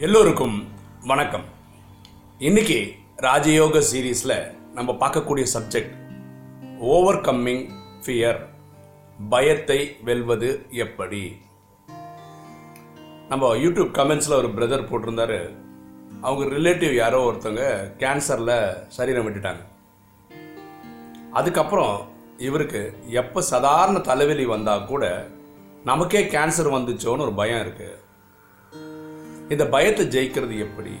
எல்லோருக்கும் 0.00 0.68
வணக்கம். 1.06 1.44
இன்னைக்கு 2.38 2.92
ராஜயோக 3.16 3.82
சீரீஸில் 3.92 4.56
நம்ம 4.74 4.92
பார்க்கக்கூடிய 4.92 5.46
சப்ஜெக்ட் 5.54 5.90
ஓவர் 6.78 7.20
கம்மிங் 7.20 7.70
ஃபியர் 8.04 8.38
பயத்தை 9.28 9.96
வெல்வது 10.04 10.66
எப்படி? 10.70 11.36
நம்ம 13.28 13.56
யூடியூப் 13.56 13.94
கமெண்ட்ஸில் 13.98 14.34
ஒரு 14.34 14.48
பிரதர் 14.48 14.88
போட்டிருந்தாரு. 14.90 15.54
அவங்க 16.20 16.56
ரிலேட்டிவ் 16.56 16.94
யாரோ 16.94 17.32
ஒருத்தவங்க 17.32 17.90
கேன்சரில் 17.98 18.74
சரீரம் 18.88 19.28
விட்டுட்டாங்க. 19.28 19.64
அதுக்கப்புறம் 21.32 22.08
இவருக்கு 22.38 22.98
எப்போ 23.06 23.42
சாதாரண 23.42 23.98
தலைவலி 23.98 24.44
வந்தால் 24.44 24.86
கூட 24.86 25.26
நமக்கே 25.84 26.24
கேன்சர் 26.24 26.74
வந்துச்சோன்னு 26.76 27.18
ஒரு 27.18 27.32
பயம் 27.32 27.66
இருக்குது 27.66 28.08
இந்த 29.54 29.64
பயத்தை 29.74 30.04
ஜெயிக்கிறது 30.14 30.56
எப்படி? 30.66 30.92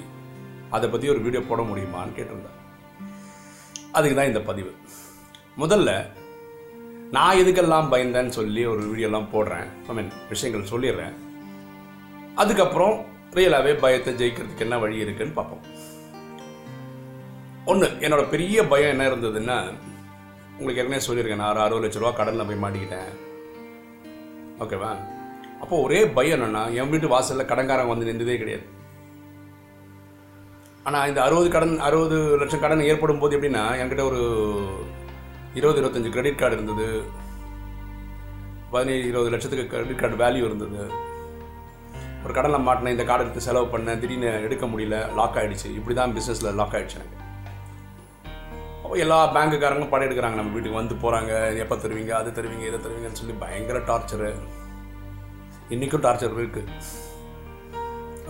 அதை 0.76 0.86
பற்றி 0.88 1.06
ஒரு 1.12 1.20
வீடியோ 1.24 1.42
போட 1.50 1.60
முடியுமான்னு 1.68 2.16
கேட்டிருந்தேன் 2.16 2.58
அதுக்கு 3.96 4.16
தான் 4.16 4.30
இந்த 4.30 4.40
பதிவு. 4.48 4.72
முதல்ல 5.62 5.90
நான் 7.16 7.38
எதுக்கெல்லாம் 7.42 7.90
பயந்தேன்னு 7.92 8.32
சொல்லி 8.38 8.62
ஒரு 8.72 8.82
வீடியோலாம் 8.90 9.30
போடுறேன். 9.34 9.68
ஐ 9.88 9.94
மீன் 9.98 10.10
விஷயங்கள் 10.32 10.70
சொல்லிடுறேன். 10.72 11.14
அதுக்கப்புறம் 12.42 12.96
ரியலாகவே 13.38 13.72
பயத்தை 13.84 14.12
ஜெயிக்கிறதுக்கு 14.20 14.66
என்ன 14.66 14.78
வழி 14.84 15.02
இருக்குன்னு 15.04 15.38
பார்ப்போம். 15.38 15.64
ஒன்று 17.70 17.88
என்னோட 18.04 18.22
பெரிய 18.34 18.66
பயம் 18.72 18.92
என்ன 18.94 19.06
இருந்ததுன்னா 19.10 19.58
உங்களுக்கு 20.58 20.80
ஏற்கனவே 20.82 21.06
சொல்லியிருக்கேன் 21.06 21.42
நான் 21.42 21.52
ஒரு 21.54 21.64
அறுபது 21.64 21.84
லட்ச 21.84 22.00
ரூபா 22.02 22.12
கடனில் 22.18 22.48
போய் 22.48 22.62
மாட்டிக்கிட்டேன். 22.64 23.10
ஓகேவா 24.64 24.92
அப்போ 25.62 25.74
ஒரே 25.86 26.00
பயம் 26.18 26.36
என்னன்னா 26.36 26.62
என் 26.80 26.92
வீட்டு 26.92 27.14
வாசலில் 27.14 27.50
கடன்காரங்க 27.50 27.92
வந்து 27.92 28.08
நின்றதே 28.10 28.36
கிடையாது. 28.42 28.66
ஆனால் 30.88 31.08
இந்த 31.10 31.20
அறுபது 31.24 31.48
கடன் 31.54 31.74
அறுபது 31.86 32.16
லட்சம் 32.40 32.62
கடன் 32.62 32.88
ஏற்படும் 32.90 33.20
போது 33.22 33.34
எப்படின்னா 33.36 33.64
என்கிட்ட 33.80 34.04
ஒரு 34.10 34.20
இருபது 35.58 35.80
இருபத்தஞ்சு 35.80 36.12
கிரெடிட் 36.14 36.40
கார்டு 36.40 36.56
இருந்தது. 36.58 36.88
பதினேழு 38.72 39.04
இருபது 39.10 39.32
லட்சத்துக்கு 39.34 39.70
கிரெடிட் 39.72 40.00
கார்டு 40.02 40.20
வேல்யூ 40.22 40.44
இருந்தது. 40.48 40.82
ஒரு 42.24 42.32
கடனில் 42.36 42.64
மாட்டினேன் 42.66 42.94
இந்த 42.96 43.04
கார்டு 43.08 43.24
எடுத்து 43.24 43.46
செலவு 43.48 43.66
பண்ணேன் 43.74 44.00
திடீர்னு 44.02 44.30
எடுக்க 44.46 44.66
முடியல 44.72 44.96
லாக் 45.18 45.38
ஆகிடுச்சு 45.40 45.68
இப்படி 45.78 45.94
தான் 46.00 46.14
பிஸ்னஸில் 46.16 46.56
லாக் 46.60 46.74
ஆகிடுச்சு 46.78 46.98
எனக்கு. 47.00 47.18
அப்போ 48.82 48.96
எல்லா 49.04 49.18
பேங்க்குக்காரங்களும் 49.36 49.92
படம் 49.92 50.08
எடுக்கிறாங்க. 50.08 50.38
நம்ம 50.40 50.54
வீட்டுக்கு 50.56 50.80
வந்து 50.80 50.96
போகிறாங்க 51.04 51.32
எப்போ 51.64 51.76
தருவீங்க 51.84 52.14
அது 52.20 52.30
தருவீங்க 52.38 52.66
இதை 52.70 52.80
தருவீங்கன்னு 52.86 53.20
சொல்லி 53.22 53.36
பயங்கர 53.44 53.80
டார்ச்சரு 53.90 54.30
இன்றைக்கும் 55.74 56.02
டார்ச்சர் 56.04 56.32
இருக்குது 56.36 56.72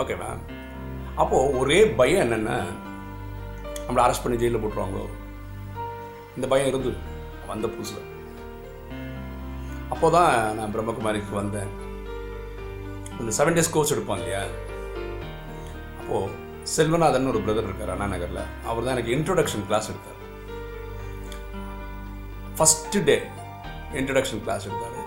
ஓகேவா 0.03 0.31
அப்போது 1.23 1.53
ஒரே 1.61 1.79
பயம் 1.99 2.23
என்னென்ன 2.25 2.51
நம்மளை 3.85 4.03
அரெஸ்ட் 4.05 4.25
பண்ணி 4.25 4.37
ஜெயிலில் 4.41 4.63
போட்டுருவாங்களோ? 4.63 5.05
இந்த 6.37 6.47
பயம் 6.53 6.69
இருந்தது. 6.71 6.99
வந்த 7.51 7.69
புதுசில். 7.75 8.09
அப்போ 9.93 10.09
தான் 10.17 10.35
நான் 10.59 10.73
பிரம்மகுமாரிக்கு 10.75 11.33
வந்தேன். 11.39 11.71
இந்த 13.21 13.33
செவன் 13.39 13.57
டேஸ் 13.59 13.73
கோர்ஸ் 13.77 13.95
எடுப்பாங்க 13.95 14.25
இல்லையா? 14.25 14.43
அப்போது 16.01 16.37
செல்வநாதன் 16.75 17.31
ஒரு 17.33 17.43
பிரதர் 17.47 17.69
இருக்கார் 17.69 17.95
அண்ணா 17.95 18.09
நகரில். 18.15 18.43
அவர் 18.71 18.85
தான் 18.85 18.95
எனக்கு 18.97 19.15
இன்ட்ரொடக்ஷன் 19.17 19.67
கிளாஸ் 19.71 19.91
எடுத்தார். 19.93 20.21
ஃபஸ்ட்டு 22.59 23.05
டே 23.09 23.17
இன்ட்ரடக்ஷன் 24.01 24.45
கிளாஸ் 24.45 24.69
எடுத்தார். 24.71 24.99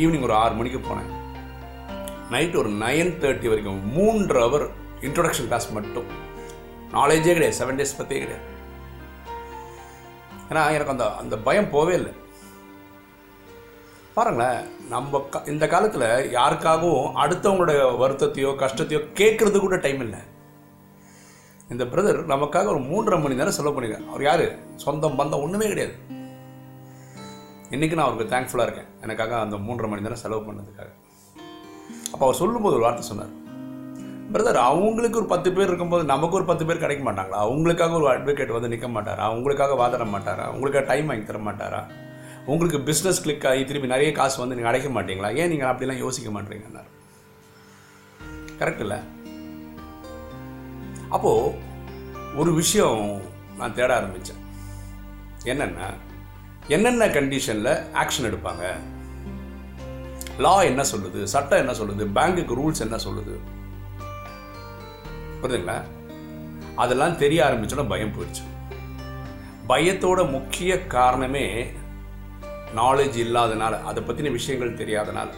ஈவினிங் 0.00 0.26
ஒரு 0.28 0.36
ஆறு 0.42 0.56
மணிக்கு 0.60 0.80
போனேன். 0.88 1.12
நைட் 2.30 2.56
ஒரு 2.56 2.68
நைன் 2.68 3.12
தேர்ட்டி 3.22 3.48
வரைக்கும் 3.48 3.92
மூன்று 3.92 4.40
ஹவர் 4.40 4.68
இன்ட்ரொடக்ஷன் 5.00 5.46
கிளாஸ் 5.46 5.72
மட்டும். 5.72 6.04
நாலேஜே 6.92 7.32
கிடையாது 7.32 7.58
செவன் 7.58 7.78
டேஸ் 7.78 7.98
பற்றியே 7.98 8.20
கிடையாது. 8.20 8.52
ஏன்னா 10.48 10.62
எனக்கு 10.66 10.90
அந்த 10.90 11.16
அந்த 11.16 11.36
பயம் 11.38 11.72
போவே 11.72 11.92
இல்லை. 11.92 12.12
பாருங்களேன் 14.14 14.88
நம்ம 14.88 15.26
க 15.30 15.42
இந்த 15.46 15.66
காலத்தில் 15.66 16.34
யாருக்காகவும் 16.34 17.08
அடுத்தவங்களுடைய 17.24 17.80
வருத்தத்தையோ 18.02 18.50
கஷ்டத்தையோ 18.62 19.00
கேட்குறது 19.20 19.60
கூட 19.60 19.76
டைம் 19.76 20.00
இல்லை. 20.00 20.18
இந்த 21.68 21.84
பிரதர் 21.84 22.20
நமக்காக 22.32 22.66
ஒரு 22.66 22.78
மூன்றரை 22.78 23.22
மணி 23.22 23.34
நேரம் 23.34 23.52
செலவு 23.52 23.82
பண்ணியிருக்கேன் 23.82 24.08
அவர் 24.08 24.22
யார்? 24.22 24.76
சொந்தம் 24.76 25.18
பந்தம் 25.18 25.42
ஒன்றுமே 25.42 25.66
கிடையாது. 25.66 25.94
இன்றைக்கி 27.70 27.94
நான் 27.94 28.06
அவருக்கு 28.06 28.36
தேங்க்ஃபுல்லாக 28.36 28.62
இருக்கேன். 28.62 28.90
எனக்காக 29.00 29.40
அந்த 29.40 29.56
மூன்றரை 29.56 29.88
மணி 29.88 30.00
நேரம் 30.00 30.22
செலவு 30.24 30.52
பண்ணதுக்காக. 30.52 30.90
அப்போ 32.14 32.24
அவர் 32.26 32.38
சொல்லும்போது 32.40 32.76
ஒரு 32.78 32.84
வார்த்தை 32.86 33.04
சொன்னார். 33.08 33.32
பிரதர் 34.34 34.58
அவங்களுக்கு 34.68 35.18
ஒரு 35.20 35.28
பத்து 35.32 35.48
பேர் 35.56 35.68
இருக்கும்போது 35.70 36.04
நமக்கு 36.10 36.36
ஒரு 36.38 36.46
பத்து 36.50 36.64
பேர் 36.68 36.82
கிடைக்க 36.84 37.02
மாட்டாங்களா? 37.08 37.40
அவங்களுக்காக 37.46 37.96
ஒரு 38.00 38.08
அட்வொகேட் 38.12 38.54
வந்து 38.56 38.70
நிற்க 38.72 38.88
மாட்டாரா? 38.96 39.24
அவங்களுக்காக 39.30 39.74
வாதிட 39.80 40.04
மாட்டாரா? 40.14 40.46
உங்களுக்காக 40.54 40.84
டைம் 40.90 41.10
வாங்கி 41.10 41.26
தர 41.30 41.40
மாட்டாரா? 41.48 41.80
உங்களுக்கு 42.52 42.78
பிஸ்னஸ் 42.88 43.20
கிளிக் 43.24 43.46
ஆகி 43.50 43.62
திருப்பி 43.68 43.88
நிறைய 43.94 44.12
காசு 44.20 44.36
வந்து 44.42 44.56
நீங்கள் 44.56 44.72
அடைக்க 44.72 44.88
மாட்டீங்களா? 44.96 45.30
ஏன் 45.40 45.52
நீங்கள் 45.52 45.70
அப்படிலாம் 45.72 46.02
யோசிக்க 46.04 46.30
மாட்டீங்கன்னார். 46.36 46.88
கரெக்ட் 48.60 48.84
இல்லை? 48.86 48.98
அப்போது 51.16 51.54
ஒரு 52.40 52.52
விஷயம் 52.60 53.00
நான் 53.58 53.76
தேட 53.78 53.90
ஆரம்பித்தேன் 54.00 54.42
என்னென்னா 55.52 55.88
என்னென்ன 56.74 57.06
கண்டிஷனில் 57.16 57.72
ஆக்ஷன் 58.02 58.28
எடுப்பாங்க? 58.30 58.64
லா 60.38 60.62
என்ன 60.62 60.82
சொல்லுது? 60.82 61.24
சட்டம் 61.24 61.58
என்ன 61.58 61.72
சொல்லுது? 61.72 62.06
பேங்குக்கு 62.06 62.54
ரூல்ஸ் 62.54 62.80
என்ன 62.80 62.96
சொல்லுது? 62.96 63.38
புரியுதுங்களா? 65.42 65.82
அதெல்லாம் 66.76 67.16
தெரிய 67.16 67.44
ஆரம்பிச்சோன்னா 67.44 67.88
பயம் 67.88 68.12
போயிடுச்சு. 68.12 68.42
பயத்தோட 69.68 70.30
முக்கிய 70.30 70.86
காரணமே 70.86 71.64
நாலேஜ் 72.76 73.16
இல்லாதனால 73.16 73.82
அதை 73.82 74.02
பற்றின 74.02 74.30
விஷயங்கள் 74.30 74.86
தெரியாதனால. 74.86 75.28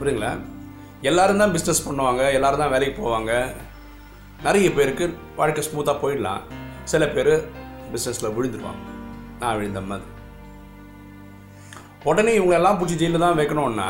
புரியுங்களா 0.00 0.40
எல்லாரும் 1.00 1.38
தான் 1.38 1.52
பிஸ்னஸ் 1.52 1.88
பண்ணுவாங்க 1.88 2.32
எல்லாரும் 2.32 2.58
தான் 2.58 2.70
வேலைக்கு 2.70 3.02
போவாங்க. 3.02 3.54
நிறைய 4.42 4.72
பேருக்கு 4.72 5.18
வாழ்க்கை 5.36 5.64
ஸ்மூத்தாக 5.64 6.02
போயிடலாம். 6.02 6.40
சில 6.84 7.08
பேர் 7.08 7.48
பிஸ்னஸில் 7.92 8.34
விழுந்துருவாங்க. 8.36 8.84
நான் 9.40 9.56
விழுந்த 9.56 9.80
மாதிரி. 9.80 10.12
உடனே 12.10 12.32
இவங்க 12.38 12.54
எல்லாம் 12.58 12.78
பிடிச்சி 12.78 12.96
ஜெயிலில் 13.00 13.24
தான் 13.24 13.38
வைக்கணும்னா 13.40 13.88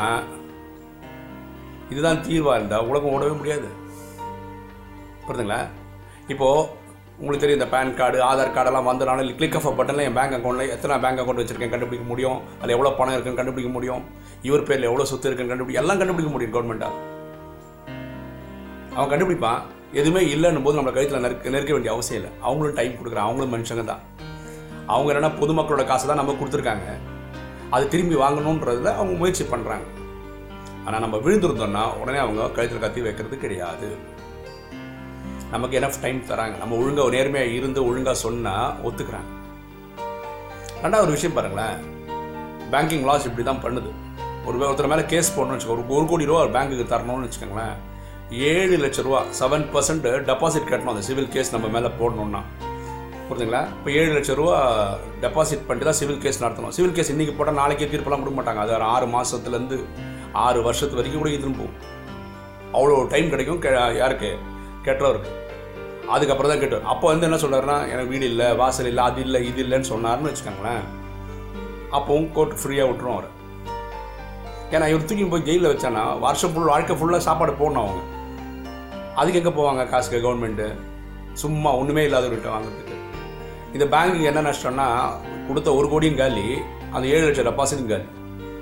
இதுதான் 1.91 2.21
தீர்வாக 2.25 2.57
இருந்தால் 2.59 2.87
உலகம் 2.89 3.13
ஓடவே 3.15 3.33
முடியாது. 3.39 3.67
புரியுதுங்களா? 5.25 5.59
இப்போது 6.33 6.83
உங்களுக்கு 7.19 7.41
தெரியும் 7.43 7.59
இந்த 7.59 7.67
பேன் 7.73 7.91
கார்டு 7.97 8.17
ஆதார் 8.29 8.53
கார்டெல்லாம் 8.55 8.87
வந்தனால 8.89 9.25
கிளிக் 9.39 9.57
ஆஃப் 9.57 9.67
பட்டனில் 9.79 10.05
என் 10.05 10.17
பேங்க் 10.17 10.35
அக்கௌண்ட்டில் 10.37 10.73
எத்தனை 10.75 10.97
பேங்க் 11.03 11.21
அக்கௌண்ட் 11.21 11.41
வச்சுருக்கேன் 11.41 11.73
கண்டுபிடிக்க 11.73 12.05
முடியும்? 12.11 12.39
அதில் 12.59 12.75
எவ்வளோ 12.75 12.91
பணம் 12.99 13.15
இருக்குன்னு 13.15 13.39
கண்டுபிடிக்க 13.39 13.71
முடியும்? 13.75 14.01
இவர் 14.47 14.65
பேரில் 14.69 14.87
எவ்வளோ 14.89 15.05
சொத்து 15.11 15.27
இருக்குன்னு 15.29 15.53
கண்டுபிடி 15.53 15.79
எல்லாம் 15.81 15.99
கண்டுபிடிக்க 16.01 16.31
முடியும் 16.35 16.53
கவர்மெண்ட்டாக 16.55 16.93
அவன் 18.95 19.11
கண்டுபிடிப்பான். 19.13 19.61
எதுவுமே 19.99 20.21
இல்லைன்னும் 20.35 20.65
போது 20.67 20.77
நம்மளை 20.77 20.93
கழுத்தில் 20.95 21.23
நெருக்க 21.25 21.55
நெருக்க 21.55 21.73
வேண்டிய 21.75 21.93
அவசியம் 21.95 22.19
இல்லை. 22.19 22.31
அவங்களும் 22.47 22.77
டைம் 22.79 22.97
கொடுக்குறான் 22.99 23.27
அவங்களும் 23.27 23.53
மனுஷங்க 23.55 23.85
தான். 23.91 24.03
அவங்க 24.93 25.09
என்னென்னா 25.13 25.31
பொதுமக்களோட 25.41 25.85
காசை 25.91 26.07
தான் 26.11 26.21
நம்ம 26.21 26.35
கொடுத்துருக்காங்க. 26.41 26.87
அது 27.69 27.87
திரும்பி 27.87 28.15
வாங்கணுன்றதுல 28.15 28.93
அவங்க 28.95 29.13
முயற்சி 29.21 29.43
பண்ணுறாங்க 29.43 29.87
ஆனால் 30.85 30.99
நம்ம 30.99 31.17
விழுந்திருந்தோம்னா 31.17 31.83
உடனே 32.01 32.17
அவங்க 32.17 32.49
கழுத்தில் 32.49 32.79
கத்தி 32.79 33.01
வைக்கிறது 33.01 33.37
கிடையாது. 33.37 33.87
நமக்கு 35.51 35.79
எனஃப் 35.79 36.01
டைம் 36.01 36.19
தராங்க. 36.29 36.57
நம்ம 36.57 36.75
ஒழுங்காக 36.75 37.09
நேர்மையாக 37.09 37.51
இருந்து 37.51 37.87
ஒழுங்காக 37.87 38.17
சொன்னால் 38.17 38.73
ஒத்துக்கிறாங்க. 38.83 39.31
ரெண்டாவது 40.83 41.07
ஒரு 41.07 41.11
விஷயம் 41.11 41.35
பாருங்களேன். 41.35 41.77
பேங்கிங் 42.71 43.05
லாஸ் 43.09 43.25
இப்படி 43.25 43.43
தான் 43.43 43.63
பண்ணுது. 43.65 43.91
ஒரு 44.45 44.57
ஒருத்தர் 44.57 44.87
மேலே 44.87 45.05
கேஸ் 45.05 45.39
போடணும்னு 45.39 45.57
வச்சுக்கோ 45.57 45.75
ஒரு 45.77 45.87
ஒரு 45.87 46.07
கோடி 46.07 46.25
ரூபா 46.25 46.39
ஒரு 46.39 46.51
பேங்க்குக்கு 46.51 46.91
தரணும்னு 46.93 47.27
வச்சுக்கோங்களேன். 47.27 47.75
ஏழு 48.31 48.77
லட்ச 48.77 49.01
ரூபா 49.01 49.21
செவன் 49.39 49.65
பர்சன்ட் 49.73 50.05
டெபாசிட் 50.29 50.69
கட்டணும். 50.69 50.93
அந்த 50.93 51.01
சிவில் 51.01 51.29
கேஸ் 51.29 51.53
நம்ம 51.55 51.67
மேலே 51.67 51.91
போடணும்னா. 51.99 52.41
புரிஞ்சுங்களா? 53.27 53.61
இப்போ 53.77 53.89
ஏழு 53.99 54.11
லட்ச 54.15 54.33
ரூபா 54.39 54.57
டெபாசிட் 55.23 55.63
பண்ணிட்டு 55.67 55.87
தான் 55.89 55.99
சிவில் 55.99 56.21
கேஸ் 56.25 56.41
நடத்தணும். 56.43 56.73
சிவில் 56.77 56.95
கேஸ் 56.97 57.11
இன்றைக்கி 57.13 57.33
போட்டால் 57.37 57.59
நாளைக்கே 57.61 57.87
தீர்ப்பெல்லாம் 57.93 58.23
கொடுக்க 58.23 58.37
மாட்டாங்க. 58.39 58.61
அது 58.65 58.73
ஒரு 58.77 58.85
ஆறு 58.95 59.07
மாதத்துலேருந்து 59.15 59.77
ஆறு 60.45 60.59
வருஷத்து 60.67 60.99
வரைக்கும் 60.99 61.23
கூட 61.23 61.31
இதுன்னு 61.37 61.59
போகும். 61.61 61.79
அவ்வளோ 62.77 62.95
டைம் 63.13 63.31
கிடைக்கும் 63.33 63.61
கே 63.65 63.71
யாருக்கு? 64.01 64.31
கெட்டவருக்கு. 64.87 65.31
அதுக்கப்புறம் 66.15 66.51
தான் 66.51 66.61
கெட்டவர். 66.63 66.89
அப்போ 66.93 67.05
வந்து 67.11 67.27
என்ன 67.27 67.37
சொல்கிறாருன்னா 67.43 67.77
எனக்கு 67.93 68.11
வீடு 68.13 68.25
இல்லை 68.31 68.47
வாசல் 68.61 68.89
இல்லை 68.91 69.03
அது 69.09 69.21
இல்லை 69.27 69.39
இது 69.49 69.61
இல்லைன்னு 69.65 69.91
சொன்னார்னு 69.93 70.31
வச்சுக்கோங்களேன். 70.31 70.83
அப்போவும் 71.97 72.29
கோர்ட் 72.35 72.59
ஃப்ரீயாக 72.61 72.89
விட்டுரும் 72.89 73.15
அவர். 73.15 73.29
ஏன்னா 74.73 74.85
இவர் 74.91 75.07
தூக்கி 75.09 75.25
போய் 75.31 75.47
ஜெயிலில் 75.47 75.71
வச்சானா 75.71 76.03
வருஷம் 76.25 76.53
ஃபுல் 76.53 76.71
வாழ்க்கை 76.73 76.97
ஃபுல்லாக 76.99 77.25
சாப்பாடு 77.29 77.53
போடணும் 77.61 77.83
அவங்க. 77.85 78.01
அதுக்கு 79.21 79.39
எங்கே 79.41 79.53
போவாங்க? 79.59 79.83
காசுக்கு 79.93 80.23
கவர்மெண்ட்டு 80.25 80.67
சும்மா 81.43 81.71
ஒன்றுமே 81.81 82.03
இல்லாதவர்கிட்ட 82.07 82.51
வாங்குறதுக்கு. 82.55 82.94
இந்த 83.75 83.85
பேங்க்குக்கு 83.93 84.27
என்ன 84.31 84.41
நஷ்டம்னா 84.47 84.87
கொடுத்த 85.47 85.69
ஒரு 85.77 85.87
கோடியும் 85.93 86.19
காலி 86.19 86.43
அந்த 86.95 87.05
ஏழு 87.15 87.23
லட்சம் 87.27 87.47
டெபாசிட்டும் 87.47 87.91
காலி. 87.91 88.05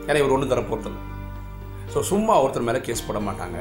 ஏன்னா 0.08 0.20
இவர் 0.22 0.36
ஒன்றும் 0.36 0.52
தர 0.54 0.64
ஸோ 1.94 2.02
சும்மா 2.12 2.36
ஒருத்தர் 2.44 2.66
மேலே 2.68 2.80
கேஸ் 2.88 3.06
போட 3.08 3.20
மாட்டாங்க. 3.26 3.58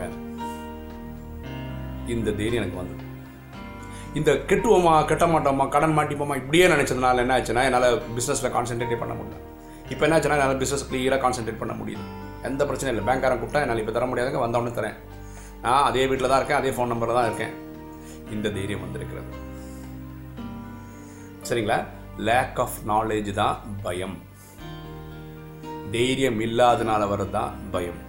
இந்த 2.15 2.29
தைரியம் 2.39 2.61
எனக்கு 2.61 2.79
வந்தது. 2.81 3.03
இந்த 4.19 4.31
கெட்டுவோமா 4.51 4.95
கெட்ட 5.11 5.27
மாட்டோமா 5.35 5.65
கடன் 5.75 5.97
மாட்டிப்போமா 5.99 6.35
இப்படியே 6.41 6.65
நினச்சதுனால 6.75 7.23
என்ன 7.25 7.37
ஆச்சுன்னா 7.37 7.65
என்னால் 7.69 7.89
பிஸ்னஸில் 8.17 8.53
கான்சென்ட்ரேட்டே 8.57 8.99
பண்ண 9.03 9.15
முடியல. 9.21 9.39
இப்போ 9.93 10.03
என்ன 10.07 10.17
ஆச்சுன்னா 10.17 10.39
என்னால் 10.39 10.61
பிஸ்னஸ் 10.65 10.89
கிளியராக 10.91 11.21
கான்சென்ட்ரேட் 11.27 11.63
பண்ண 11.63 11.75
முடியுது 11.81 12.05
எந்த 12.49 12.63
பிரச்சனையும் 12.71 12.95
இல்லை. 12.95 13.07
பேங்க்காரன் 13.11 13.41
கூப்பிட்டா 13.43 13.65
என்னால் 13.67 13.83
இப்போ 13.85 13.95
தர 13.99 14.07
முடியாதுங்க 14.13 14.43
வந்தவொடனே 14.47 14.75
தரேன். 14.81 14.99
நான் 15.65 15.87
அதே 15.91 16.05
வீட்டில் 16.11 16.33
தான் 16.33 16.41
இருக்கேன் 16.43 16.61
அதே 16.63 16.73
ஃபோன் 16.77 16.93
நம்பரில் 16.95 17.19
தான் 17.21 17.31
இருக்கேன். 17.31 17.55
இந்த 18.37 18.49
தைரியம் 18.59 18.85
வந்திருக்கிறது. 18.87 19.31
சரிங்களா? 21.49 21.79
லேக் 22.29 22.59
ஆஃப் 22.65 22.77
நாலேஜ் 22.91 23.31
தான் 23.41 23.57
பயம். 23.83 24.17
தைரியம் 25.95 26.39
இல்லாதனால 26.47 27.09
வர்றது 27.13 27.35
தான் 27.39 27.55
பயம். 27.75 28.01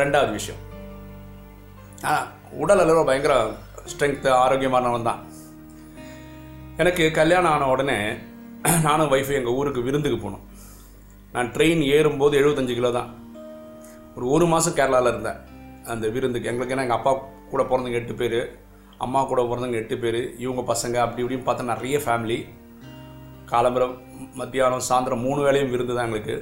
ரெண்டாவது 0.00 0.32
விஷயம். 0.38 0.60
ஆ 2.10 2.12
உடல் 2.62 2.82
அளவில் 2.82 3.08
பயங்கர 3.10 3.34
ஸ்ட்ரென்த்து 3.92 4.28
ஆரோக்கியமானவன் 4.42 5.08
தான். 5.10 5.20
எனக்கு 6.82 7.04
கல்யாணம் 7.20 7.52
ஆன 7.52 7.68
உடனே 7.74 7.98
நானும் 8.86 9.12
ஒய்ஃபு 9.14 9.38
எங்கள் 9.38 9.56
ஊருக்கு 9.60 9.86
விருந்துக்கு 9.86 10.18
போனோம். 10.24 10.44
நான் 11.32 11.52
ட்ரெயின் 11.54 11.82
ஏறும்போது 11.96 12.34
எழுபத்தஞ்சு 12.40 12.74
கிலோ 12.78 12.90
தான். 12.98 13.10
ஒரு 14.16 14.26
ஒரு 14.34 14.46
மாதம் 14.52 14.76
கேரளாவில் 14.78 15.12
இருந்தேன். 15.12 15.40
அந்த 15.92 16.06
விருந்துக்கு 16.14 16.48
எங்களுக்கு 16.50 16.74
ஏன்னா 16.76 16.86
எங்கள் 16.86 17.00
அப்பா 17.00 17.12
கூட 17.50 17.62
பிறந்தவங்க 17.62 18.00
எட்டு 18.00 18.14
பேர். 18.14 18.40
அம்மா 19.04 19.20
கூட 19.24 19.40
பிறந்தவங்க 19.42 19.80
எட்டு 19.80 19.96
பேர் 19.98 20.20
இவங்க 20.44 20.62
பசங்க 20.72 20.96
அப்படி 21.02 21.22
இப்படின்னு 21.24 21.46
பார்த்தா 21.48 21.72
நிறைய 21.72 21.98
ஃபேமிலி 22.04 22.38
காலம்பரம் 23.52 23.94
மத்தியானம் 24.40 24.86
சாயந்தரம் 24.88 25.24
மூணு 25.26 25.40
வேளையும் 25.44 25.70
விருந்து 25.72 25.94
தான் 25.96 26.06
எங்களுக்கு. 26.08 26.36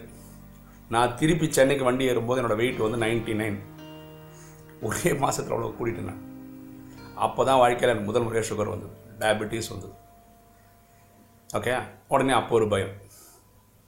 நான் 0.95 1.15
திருப்பி 1.21 1.47
சென்னைக்கு 1.57 1.85
வண்டி 1.85 2.05
ஏறும்போது 2.11 2.41
என்னோடய 2.41 2.61
வெயிட் 2.63 2.85
வந்து 2.85 3.03
நைன்ட்டி 3.05 3.35
நைன் 3.41 3.59
ஒரே 4.87 5.11
மாதத்தில் 5.23 5.55
அவ்வளோ 5.55 5.71
கூட்டிகிட்டு 5.77 6.09
நான். 6.09 6.23
அப்போ 7.27 7.45
தான் 7.49 7.61
வாழ்க்கையில் 7.63 7.93
எனக்கு 7.93 8.11
முதல் 8.11 8.27
முறையாக 8.27 8.49
சுகர் 8.49 8.73
வந்தது. 8.73 8.95
டயபெட்டிஸ் 9.21 9.73
வந்தது. 9.73 9.95
ஓகே 11.59 11.75
உடனே 12.09 12.33
அப்போ 12.33 12.55
ஒரு 12.55 12.69
பயம். 12.69 12.95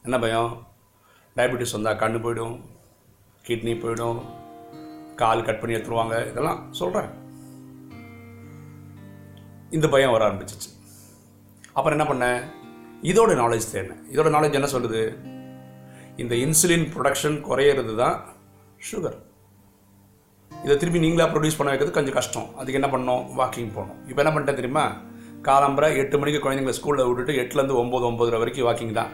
என்ன 0.05 0.19
பயம்? 0.19 0.50
டயபெட்டிஸ் 1.37 1.76
வந்தால் 1.76 2.00
கண்ணு 2.03 2.20
போயிடும் 2.25 2.56
கிட்னி 3.49 3.75
போயிடும் 3.85 4.20
கால் 5.23 5.47
கட் 5.49 5.61
பண்ணி 5.61 5.76
எடுத்துருவாங்க. 5.76 6.17
இதெல்லாம் 6.31 6.61
சொல்கிறேன் 6.81 7.11
இந்த 9.76 9.87
பயம் 9.93 10.12
வர 10.12 10.23
ஆரம்பிச்சிச்சு. 10.29 10.69
அப்புறம் 11.76 11.97
என்ன 11.97 12.06
பண்ணேன் 12.11 12.38
இதோட 13.11 13.32
நாலேஜ் 13.41 13.67
தேடினேன் 13.73 14.03
இதோட 14.12 14.29
நாலேஜ் 14.35 14.59
என்ன 14.59 14.69
சொல்லுது? 14.75 15.03
இந்த 16.23 16.35
இன்சுலின் 16.44 16.87
ப்ரொடக்ஷன் 16.94 17.37
குறையிறது 17.49 17.93
தான் 18.03 18.17
சுகர் 18.88 19.19
இதை 20.65 20.75
திரும்பி 20.81 21.03
நீங்களாக 21.05 21.29
ப்ரொடியூஸ் 21.32 21.59
பண்ண 21.59 21.70
வைக்கிறது 21.73 21.97
கொஞ்சம் 21.99 22.17
கஷ்டம். 22.19 22.49
அதுக்கு 22.61 22.79
என்ன 22.81 22.91
பண்ணோம்? 22.94 23.23
வாக்கிங் 23.41 23.70
போகணும் 23.76 23.99
இப்போ 24.09 24.20
என்ன 24.23 24.32
பண்ணிட்டேன் 24.35 24.61
தெரியுமா? 24.61 24.85
காலம்பரை 25.49 25.88
எட்டு 26.03 26.19
மணிக்கு 26.20 26.41
குழந்தைங்களை 26.44 26.76
ஸ்கூலில் 26.79 27.09
விட்டுட்டு 27.09 27.35
எட்டுலேருந்து 27.43 27.79
ஒம்பது 27.82 28.06
ஒம்பதுரை 28.11 28.38
வரைக்கும் 28.43 28.69
வாக்கிங் 28.69 28.99
தான். 29.00 29.12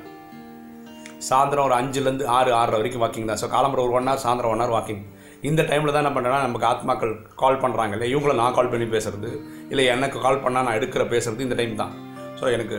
சாயந்தரம் 1.28 1.66
ஒரு 1.68 1.76
அஞ்சுலேருந்து 1.80 2.24
ஆறு 2.36 2.50
ஆறரை 2.60 2.78
வரைக்கும் 2.80 3.04
வாக்கிங் 3.04 3.28
தான். 3.30 3.40
ஸோ 3.42 3.48
காலம்பரை 3.56 3.82
ஒரு 3.86 3.94
ஒன் 3.98 4.08
ஹவர் 4.10 4.24
சாயந்தரம் 4.24 4.54
ஒன் 4.54 4.62
ஹவர் 4.64 4.76
வாக்கிங் 4.78 5.02
இந்த 5.48 5.62
டைமில் 5.70 5.92
தான் 5.94 6.02
என்ன 6.04 6.12
பண்ணுறேன்னா 6.16 6.40
நமக்கு 6.46 6.66
ஆத்மாக்கள் 6.72 7.12
கால் 7.42 7.62
பண்ணுறாங்க 7.62 7.94
இல்லை 7.96 8.08
இவங்கள 8.12 8.34
நான் 8.40 8.56
கால் 8.58 8.70
பண்ணி 8.72 8.86
பேசுகிறது 8.94 9.30
இல்லை 9.72 9.84
எனக்கு 9.94 10.18
கால் 10.26 10.42
பண்ணால் 10.44 10.66
நான் 10.66 10.78
எடுக்கிற 10.78 11.02
பேசுறது 11.14 11.46
இந்த 11.46 11.56
டைம் 11.60 11.80
தான். 11.82 11.92
ஸோ 12.38 12.44
எனக்கு 12.56 12.76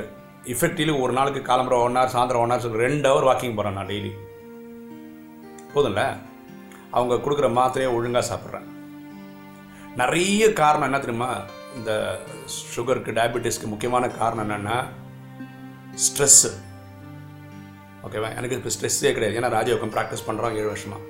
இஃபெக்டிவ்லி 0.53 0.93
ஒரு 1.03 1.13
நாளுக்கு 1.17 1.41
காலம்பரை 1.49 1.77
ஒன் 1.85 1.97
ஹவர் 1.99 2.13
சாயந்தரம் 2.15 2.43
ஒன் 2.45 2.53
ஹவர் 2.53 2.83
ரெண்டு 2.85 3.07
ஹவர் 3.11 3.27
வாக்கிங் 3.29 3.55
போகிறேன் 3.57 3.77
நான் 3.79 3.91
டெய்லி 3.91 4.11
போதும்ல? 5.75 6.03
அவங்க 6.97 7.15
கொடுக்குற 7.23 7.47
மாத்திரையை 7.59 7.89
ஒழுங்காக 7.97 8.25
சாப்பிட்றேன். 8.31 8.67
நிறைய 10.01 10.43
காரணம் 10.61 10.87
என்ன 10.89 10.99
தெரியுமா? 11.05 11.31
இந்த 11.77 11.91
சுகருக்கு 12.75 13.17
டயபெட்டிஸ்க்கு 13.17 13.73
முக்கியமான 13.73 14.07
காரணம் 14.19 14.45
என்னென்னா 14.45 14.77
ஸ்ட்ரெஸ்ஸு 16.05 16.51
ஓகேவா 18.07 18.29
எனக்கு 18.39 18.57
இப்போ 18.57 18.71
ஸ்ட்ரெஸ்ஸே 18.75 19.11
கிடையாது. 19.17 19.37
ஏன்னா 19.39 19.51
ராஜயோகம் 19.57 19.93
ப்ராக்டிஸ் 19.97 20.27
பண்ணுறோம் 20.29 20.57
ஏழு 20.61 20.71
வருஷமாக 20.73 21.01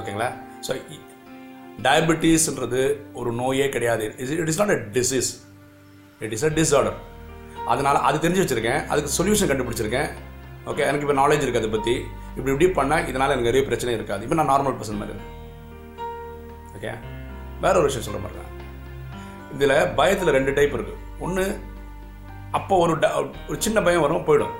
ஓகேங்களா? 0.00 0.28
ஸோ 0.66 0.72
டயபெட்டிஸ்ன்றது 1.86 2.82
ஒரு 3.20 3.30
நோயே 3.40 3.66
கிடையாது. 3.74 4.04
It 4.42 4.50
is 4.52 4.60
not 4.62 4.74
a 4.76 4.78
disease 4.96 5.30
it 6.26 6.34
is 6.36 6.46
a 6.48 6.52
disorder 6.60 6.98
அதனால் 7.72 7.98
அது 8.08 8.16
தெரிஞ்சு 8.24 8.42
வச்சுருக்கேன். 8.42 8.80
அதுக்கு 8.92 9.10
சொல்யூஷன் 9.18 9.50
கண்டுபிடிச்சிருக்கேன். 9.50 10.08
ஓகே 10.70 10.82
எனக்கு 10.88 11.04
இப்போ 11.06 11.16
நாலேஜ் 11.20 11.44
இருக்குது 11.44 11.62
அதை 11.62 11.70
பற்றி 11.76 11.94
இப்படி 12.36 12.52
இப்படி 12.54 12.68
பண்ணால் 12.78 13.06
இதனால் 13.10 13.32
எனக்கு 13.34 13.50
நிறைய 13.50 13.64
பிரச்சனை 13.68 13.94
இருக்காது. 13.98 14.22
இப்போ 14.26 14.36
நான் 14.38 14.50
நார்மல் 14.52 14.76
பர்சன் 14.80 15.00
மாதிரி 15.02 15.20
ஓகே 16.76 16.92
வேற 17.64 17.74
ஒரு 17.80 17.88
விஷயம் 17.90 18.06
சொல்ல 18.08 18.20
மாட்டேன் 18.24 18.50
இதில் 19.56 19.76
பயத்தில் 19.98 20.34
ரெண்டு 20.36 20.54
டைப் 20.56 20.76
இருக்குது 20.76 21.00
ஒன்று 21.24 21.44
அப்போ 22.58 22.74
ஒரு 22.84 22.94
ட 23.02 23.06
ஒரு 23.50 23.56
சின்ன 23.66 23.78
பயம் 23.86 24.04
வரும் 24.04 24.26
போயிடும். 24.28 24.54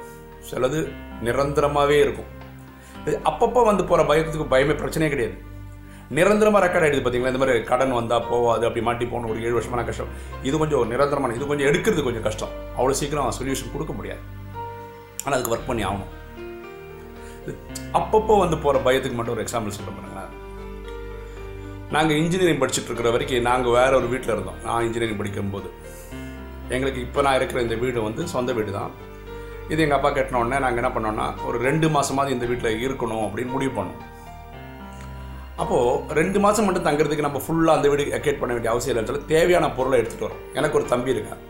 சிலது 0.49 0.81
நிரந்தரமாகவே 1.27 1.97
இருக்கும். 2.05 2.31
அப்பப்போ 3.31 3.61
வந்து 3.71 3.83
போகிற 3.91 4.03
பயத்துக்கு 4.11 4.47
பயமே 4.55 4.75
பிரச்சனையே 4.83 5.11
கிடையாது. 5.15 5.37
நிரந்தரமாக 6.17 6.61
ரெக்கார்ட் 6.65 6.85
ஆகிடுது 6.87 7.03
பார்த்தீங்களா 7.05 7.33
இந்த 7.33 7.41
மாதிரி 7.43 7.63
கடன் 7.71 7.95
வந்தால் 7.99 8.27
போவாது 8.31 8.65
அப்படி 8.69 8.83
மாட்டி 8.89 9.05
போகணும் 9.13 9.31
ஒரு 9.33 9.39
ஏழு 9.47 9.55
வருஷமான 9.57 9.83
கஷ்டம். 9.89 10.11
இது 10.49 10.57
கொஞ்சம் 10.63 10.91
நிரந்தரமான 10.93 11.35
இது 11.39 11.47
கொஞ்சம் 11.51 11.69
எடுக்கிறது 11.71 12.03
கொஞ்சம் 12.09 12.27
கஷ்டம். 12.29 12.53
அவ்வளோ 12.79 12.97
சீக்கிரம் 13.01 13.37
சொல்யூஷன் 13.39 13.73
கொடுக்க 13.75 13.93
முடியாது. 13.99 14.23
ஆனால் 15.25 15.37
அதுக்கு 15.37 15.55
ஒர்க் 15.55 15.71
பண்ணி 15.71 15.85
ஆகணும். 15.91 16.13
அப்பப்போ 18.01 18.35
வந்து 18.45 18.57
போகிற 18.65 18.83
பயத்துக்கு 18.89 19.17
மட்டும் 19.19 19.35
ஒரு 19.37 19.45
எக்ஸாம்பிள் 19.47 19.77
சொல்ல 19.79 19.91
பாருங்களேன். 19.97 20.31
நாங்கள் 21.95 22.19
இன்ஜினியரிங் 22.23 22.61
படிச்சுட்டு 22.63 22.91
இருக்கிற 22.91 23.11
வரைக்கும் 23.15 23.49
நாங்கள் 23.51 23.77
வேற 23.79 23.91
ஒரு 24.01 24.09
வீட்டில் 24.13 24.35
இருந்தோம். 24.35 24.61
நான் 24.67 24.87
இன்ஜினியரிங் 24.89 25.21
படிக்கும்போது. 25.23 25.69
எங்களுக்கு 26.75 27.01
இப்போ 27.07 27.23
நான் 27.27 27.39
இருக்கிற 27.41 27.61
இந்த 27.67 27.77
வீடு 27.83 28.07
வந்து 28.09 28.23
சொந்த 28.35 28.53
வீடு 28.59 28.71
தான் 28.79 28.93
இது 29.73 29.81
எங்கள் 29.85 29.99
அப்பா 29.99 30.11
கட்டினோடனே 30.17 30.59
நாங்கள் 30.65 30.81
என்ன 30.83 30.91
பண்ணோம்னா 30.97 31.27
ஒரு 31.49 31.59
ரெண்டு 31.69 31.87
மாதமாவது 31.95 32.35
இந்த 32.37 32.47
வீட்டில் 32.51 32.83
இருக்கணும் 32.87 33.25
அப்படின்னு 33.27 33.55
முடிவு 33.57 33.73
பண்ணோம். 33.79 34.03
அப்போது 35.63 36.15
ரெண்டு 36.21 36.39
மாதம் 36.45 36.67
மட்டும் 36.67 36.87
தங்குறதுக்கு 36.87 37.27
நம்ம 37.27 37.41
ஃபுல்லாக 37.45 37.79
அந்த 37.79 37.89
வீடு 37.91 38.05
எக்கேட் 38.19 38.41
பண்ண 38.41 38.53
வேண்டிய 38.55 38.73
அவசியம் 38.73 38.93
இல்லைன்னு 38.93 39.11
சொல்லி 39.11 39.31
தேவையான 39.35 39.67
பொருளை 39.79 39.99
எடுத்துகிட்டு 40.01 40.29
வரோம். 40.29 40.45
எனக்கு 40.59 40.79
ஒரு 40.79 40.87
தம்பி 40.93 41.15
இருக்கேன். 41.15 41.43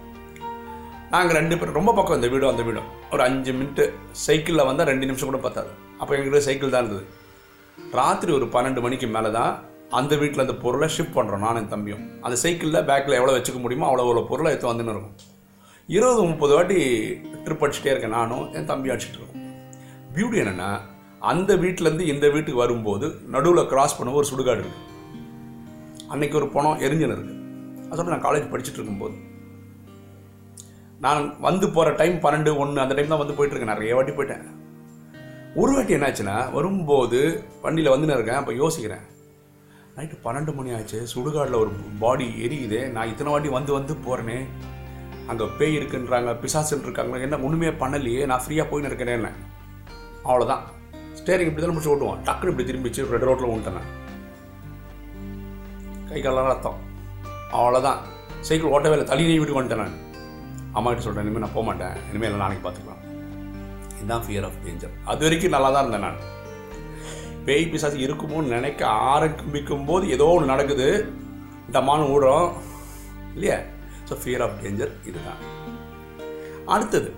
நாங்கள் 1.15 1.39
ரெண்டு 1.41 1.59
பேரும் 1.59 1.79
ரொம்ப 1.81 1.93
பக்கம் 1.99 2.19
இந்த 2.19 2.29
வீடும் 2.33 2.53
அந்த 2.53 2.63
வீடும். 2.69 2.89
ஒரு 3.15 3.23
அஞ்சு 3.29 3.51
மினிட்டு 3.59 3.85
சைக்கிளில் 4.27 4.69
வந்தால் 4.71 4.91
ரெண்டு 4.93 5.09
நிமிஷம் 5.11 5.31
கூட 5.31 5.41
பார்த்தாது 5.47 5.71
அப்போ 6.01 6.13
எங்கள்கிட்ட 6.17 6.47
சைக்கிள் 6.49 6.75
தான் 6.75 6.85
இருந்தது. 6.85 7.05
ராத்திரி 8.01 8.33
ஒரு 8.39 8.47
பன்னெண்டு 8.55 8.81
மணிக்கு 8.87 9.07
மேலே 9.17 9.31
தான் 9.39 9.53
அந்த 9.99 10.15
வீட்டில் 10.23 10.45
அந்த 10.47 10.57
பொருளை 10.65 10.89
ஷிஃப்ட் 10.97 11.17
பண்ணுறோம் 11.19 11.45
நானும் 11.47 11.63
என் 11.63 11.73
தம்பியும். 11.75 12.05
அந்த 12.27 12.37
சைக்கிளில் 12.45 12.87
பேக்கில் 12.91 13.19
எவ்வளோ 13.21 13.37
வச்சுக்க 13.37 13.61
முடியுமோ 13.65 13.89
அவ்வளோ 13.91 14.05
அவ்வளோ 14.07 14.25
பொருளை 14.33 14.51
எடுத்து 14.53 14.73
வந்துன்னு 14.73 14.95
இருக்கும். 14.95 15.17
இருபது 15.87 16.23
முப்பது 16.23 16.55
வாட்டி 16.55 16.77
ட்ரிப் 17.45 17.63
அடிச்சுட்டே 17.65 17.91
இருக்கேன் 17.93 18.15
நானும் 18.17 18.53
என் 18.53 18.65
தம்பி 18.65 18.91
அடிச்சுட்டு 18.91 19.19
இருக்கோம். 19.19 19.43
பியூட்டி 20.15 20.39
என்னென்னா 20.43 20.69
அந்த 21.19 21.57
வீட்டிலேருந்து 21.57 22.05
இந்த 22.13 22.29
வீட்டுக்கு 22.29 22.61
வரும்போது 22.61 23.07
நடுவில் 23.35 23.67
கிராஸ் 23.67 23.97
பண்ண 23.99 24.13
ஒரு 24.13 24.27
சுடுகாடு 24.31 24.63
இருக்குது 24.63 24.93
அன்னைக்கு 26.09 26.37
ஒரு 26.37 26.49
பணம் 26.49 26.81
எரிஞ்சன் 26.87 27.15
இருக்குது 27.17 27.43
அதோட 27.91 28.07
நான் 28.13 28.27
காலேஜ் 28.27 28.51
படிச்சுட்டு 28.53 28.81
இருக்கும்போது. 28.81 29.15
நான் 30.99 31.41
வந்து 31.41 31.69
போகிற 31.71 31.95
டைம் 32.01 32.17
பன்னெண்டு 32.25 32.57
ஒன்று 32.57 32.81
அந்த 32.81 32.95
டைம் 32.95 33.13
தான் 33.15 33.23
வந்து 33.23 33.37
போயிட்டுருக்கேன் 33.39 33.75
நிறைய 33.75 33.95
வாட்டி 33.95 34.13
போயிட்டேன். 34.13 34.45
ஒரு 35.55 35.73
வாட்டி 35.73 35.95
என்னாச்சுன்னா 35.95 36.53
வரும்போது 36.53 37.43
வண்டியில் 37.63 37.93
வந்துன்னு 37.95 38.17
இருக்கேன். 38.19 38.41
அப்போ 38.43 38.53
யோசிக்கிறேன். 38.53 39.05
நைட்டு 39.97 40.17
பன்னெண்டு 40.25 40.55
மணி 40.55 40.73
ஆச்சு. 40.73 41.01
சுடுகாட்டில் 41.15 41.63
ஒரு 41.63 41.73
பாடி 41.99 42.29
எரியுது. 42.47 42.91
நான் 42.91 43.09
இத்தனை 43.09 43.33
வாட்டி 43.33 43.49
வந்து 43.49 43.73
வந்து 43.73 43.95
போகிறேனே 44.07 44.39
அங்கே 45.27 45.45
பேய் 45.59 45.77
இருக்குன்றாங்க 45.79 46.31
பிசாசுன்னு 46.43 46.83
இருக்காங்க 46.83 47.19
என்ன 47.19 47.37
ஒன்றுமே 47.39 47.69
பண்ணலையே 47.69 48.27
நான் 48.27 48.43
ஃப்ரீயாக 48.47 48.67
போயின்னு 48.71 48.91
இருக்கேனே 48.91 49.15
என்ன? 49.19 49.31
அவ்வளோதான் 50.25 50.63
ஸ்டேரிங் 51.19 51.51
இப்படி 51.51 51.67
தான் 51.67 51.71
முடிச்சு 51.71 51.93
ஓட்டுவோம். 51.95 52.19
டக்குனு 52.25 52.53
இப்படி 52.53 52.67
திரும்பிச்சு 52.71 53.11
ரெண்டு 53.11 53.27
ரோட்டில் 53.27 53.53
விட்டேன் 53.53 54.03
கை 56.09 56.21
காலெல்லாம் 56.21 56.47
ரத்தம். 56.47 56.79
அவ்வளோதான் 57.53 57.99
சைக்கிள் 58.41 58.71
ஓட்டவே 58.71 58.91
இல்லை 58.91 59.05
தள்ளி 59.05 59.39
வீட்டுக்கு 59.39 59.63
வந்துட்டேன் 59.63 59.83
நான். 59.85 59.97
அம்மா 60.73 60.89
கிட்ட 60.89 61.05
சொல்கிறேன் 61.05 61.27
இனிமேல் 61.27 61.45
நான் 61.45 61.55
போக 61.55 61.67
மாட்டேன். 61.67 62.03
இனிமேல் 62.09 62.31
எல்லாம் 62.31 62.45
நாளைக்கு 62.45 62.65
பார்த்துக்கலாம். 62.69 63.03
இதுதான் 63.97 64.23
ஃபியர் 64.23 64.45
ஆஃப் 64.45 64.63
டேஞ்சர் 64.65 64.95
அது 65.05 65.23
வரைக்கும் 65.23 65.51
நல்லா 65.51 65.71
தான் 65.71 65.87
இருந்தேன் 65.87 66.11
நான். 66.11 66.33
பேய் 67.45 67.69
பிசாசு 67.69 67.97
இருக்குமோன்னு 67.99 68.55
நினைக்க 68.57 68.87
ஆரம்பிக்கும் 68.87 69.85
போது 69.85 70.11
ஏதோ 70.11 70.25
ஒன்று 70.25 70.47
நடக்குது. 70.47 71.13
டமான்னு 71.73 72.11
ஓடுறோம். 72.15 72.53
இல்லையா? 73.35 73.59
ஸோ 74.09 74.17
ஃபியர் 74.23 74.43
ஆஃப் 74.47 74.59
டேஞ்சர் 74.63 74.93
இதுதான். 75.11 75.41
அடுத்தது 76.75 77.11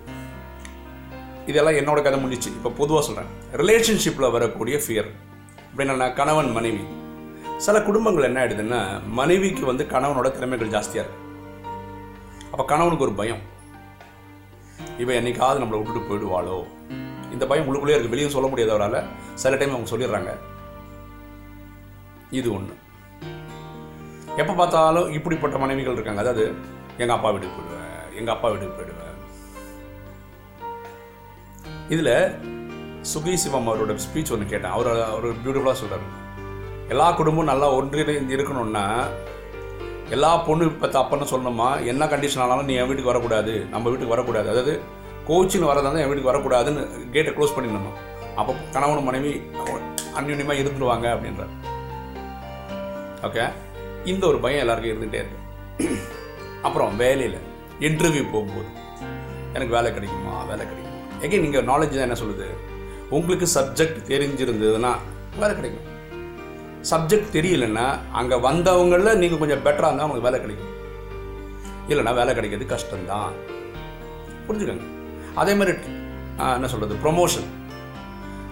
இதெல்லாம் 1.50 1.78
என்னோட 1.80 1.98
கதை 2.04 2.18
முடிச்சு 2.22 2.48
இப்போ 2.58 2.70
பொதுவாக 2.78 3.02
சொல்கிறேன் 3.08 3.32
ரிலேஷன்ஷிப்பில் 3.62 4.32
வரக்கூடிய 4.36 4.76
ஃபியர் 4.84 5.10
அப்படின்னா 5.68 6.06
கணவன் 6.20 6.50
மனைவி. 6.56 6.84
சில 7.64 7.76
குடும்பங்கள் 7.88 8.26
என்ன 8.28 8.38
ஆயிடுதுன்னா 8.42 8.80
மனைவிக்கு 9.18 9.62
வந்து 9.70 9.84
கணவனோட 9.92 10.28
திறமைகள் 10.36 10.72
ஜாஸ்தியாக 10.74 11.04
இருக்கு. 11.04 11.22
அப்போ 12.52 12.64
கணவனுக்கு 12.72 13.06
ஒரு 13.06 13.14
பயம். 13.20 13.42
இவன் 15.02 15.18
என்னைக்காவது 15.20 15.60
நம்மளை 15.62 15.78
விட்டுட்டு 15.78 16.08
போயிடுவாளோ? 16.08 16.56
இந்த 17.34 17.44
பயம் 17.50 17.68
உள்ளுக்குள்ளே 17.68 17.94
இருக்குது 17.94 18.14
வெளியும் 18.14 18.34
சொல்ல 18.34 18.48
முடியாதவரால் 18.52 18.98
சில 19.42 19.56
டைம் 19.60 19.74
அவங்க 19.74 19.90
சொல்லிடுறாங்க. 19.92 20.32
இது 22.38 22.48
ஒன்று 22.56 22.74
எப்போ 24.42 24.52
பார்த்தாலும் 24.60 25.10
இப்படிப்பட்ட 25.18 25.58
மனைவிகள் 25.64 25.96
இருக்காங்க. 25.96 26.22
அதாவது 26.24 26.44
எங்கள் 27.02 27.16
அப்பா 27.16 27.30
வீட்டுக்கு 27.32 27.56
போயிடுவேன் 27.56 28.02
எங்கள் 28.18 28.34
அப்பா 28.34 28.48
வீட்டுக்கு 28.52 28.76
போயிடுவேன். 28.78 29.02
இதில் 31.94 32.14
சுகி 33.12 33.34
சிவம் 33.42 33.68
அவரோட 33.70 33.94
ஸ்பீச் 34.04 34.32
ஒன்று 34.34 34.52
கேட்டேன். 34.52 34.74
அவர் 34.76 34.88
அவர் 35.12 35.26
பியூட்டிஃபுல்லாக 35.42 35.78
சொல்கிறார் 35.82 36.06
எல்லா 36.92 37.06
குடும்பமும் 37.18 37.50
நல்லா 37.50 37.68
ஒன்றிணைந்து 37.78 38.36
இருக்கணும்னா 38.36 38.84
எல்லா 40.14 40.30
பொண்ணு 40.46 40.64
இப்போ 40.70 40.88
தப்புன்னு 40.96 41.30
சொல்லணுமா? 41.30 41.68
என்ன 41.92 42.02
கண்டிஷன் 42.12 42.42
ஆனாலும் 42.42 42.68
நீ 42.68 42.74
என் 42.80 42.88
வீட்டுக்கு 42.88 43.12
வரக்கூடாது. 43.12 43.54
நம்ம 43.72 43.88
வீட்டுக்கு 43.88 44.14
வரக்கூடாது. 44.14 44.48
அதாவது 44.52 44.74
கோச்சின்னு 45.28 45.70
வரதா 45.70 46.02
என் 46.02 46.10
வீட்டுக்கு 46.10 46.32
வரக்கூடாதுன்னு 46.32 46.82
கேட்டை 47.14 47.32
க்ளோஸ் 47.36 47.56
பண்ணிடணும்? 47.56 47.96
அப்போ 48.40 48.52
கணவன் 48.74 49.08
மனைவி 49.08 49.32
அந்யுன்யமாக 50.18 50.60
இருந்துருவாங்க 50.62 51.06
அப்படின்றார். 51.14 51.54
ஓகே 53.28 53.44
இந்த 54.12 54.24
ஒரு 54.30 54.38
பயம் 54.44 54.62
எல்லாருக்கும் 54.64 54.92
இருந்துகிட்டே 54.92 55.22
இருக்கு. 55.22 55.42
அப்புறம் 56.64 56.96
வேலையில் 57.02 57.38
இன்டர்வியூ 57.88 58.24
போகும்போது 58.34 58.70
எனக்கு 59.56 59.74
வேலை 59.76 59.90
கிடைக்குமா? 59.96 60.36
வேலை 60.50 60.62
கிடைக்குமா? 60.70 60.94
எங்கே 61.24 61.38
நீங்கள் 61.44 61.66
நாலேஜ் 61.72 61.98
தான் 61.98 62.08
என்ன 62.08 62.18
சொல்லுது 62.22 62.46
உங்களுக்கு 63.16 63.46
சப்ஜெக்ட் 63.56 64.00
தெரிஞ்சிருந்ததுன்னா 64.12 64.92
வேலை 65.42 65.52
கிடைக்கும். 65.58 65.86
சப்ஜெக்ட் 66.90 67.30
தெரியலன்னா 67.36 67.86
அங்கே 68.20 68.36
வந்தவங்களில் 68.48 69.20
நீங்கள் 69.22 69.40
கொஞ்சம் 69.42 69.62
பெட்டராக 69.66 69.90
இருந்தால் 69.90 70.08
உங்களுக்கு 70.08 70.28
வேலை 70.28 70.40
கிடைக்கும். 70.44 70.72
இல்லைன்னா 71.90 72.14
வேலை 72.20 72.32
கிடைக்கிறது 72.36 72.66
கஷ்டம்தான். 72.74 73.32
புரிஞ்சுக்கோங்க. 74.48 74.86
அதே 75.42 75.54
மாதிரி 75.60 75.74
என்ன 76.56 76.68
சொல்கிறது 76.72 76.96
ப்ரொமோஷன் 77.04 77.48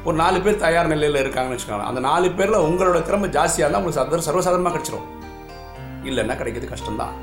ஒரு 0.09 0.17
நாலு 0.23 0.39
பேர் 0.45 0.63
தயார் 0.65 0.91
நிலையில் 0.93 1.23
இருக்காங்கன்னு 1.23 1.57
வச்சுக்கோங்க 1.57 1.91
அந்த 1.91 2.01
நாலு 2.09 2.27
பேரில் 2.39 2.65
உங்களோட 2.69 2.99
திறமை 3.09 3.29
ஜாஸ்தியாக 3.37 3.65
இருந்தால் 3.65 3.83
உங்களுக்கு 3.83 4.01
சர்வ 4.01 4.25
சர்வசாதாரணமாக 4.27 4.75
கிடைச்சிரும். 4.77 5.07
இல்லைன்னா 6.11 6.37
கிடைக்கிறது 6.41 6.75
கஷ்டம்தான். 6.75 7.15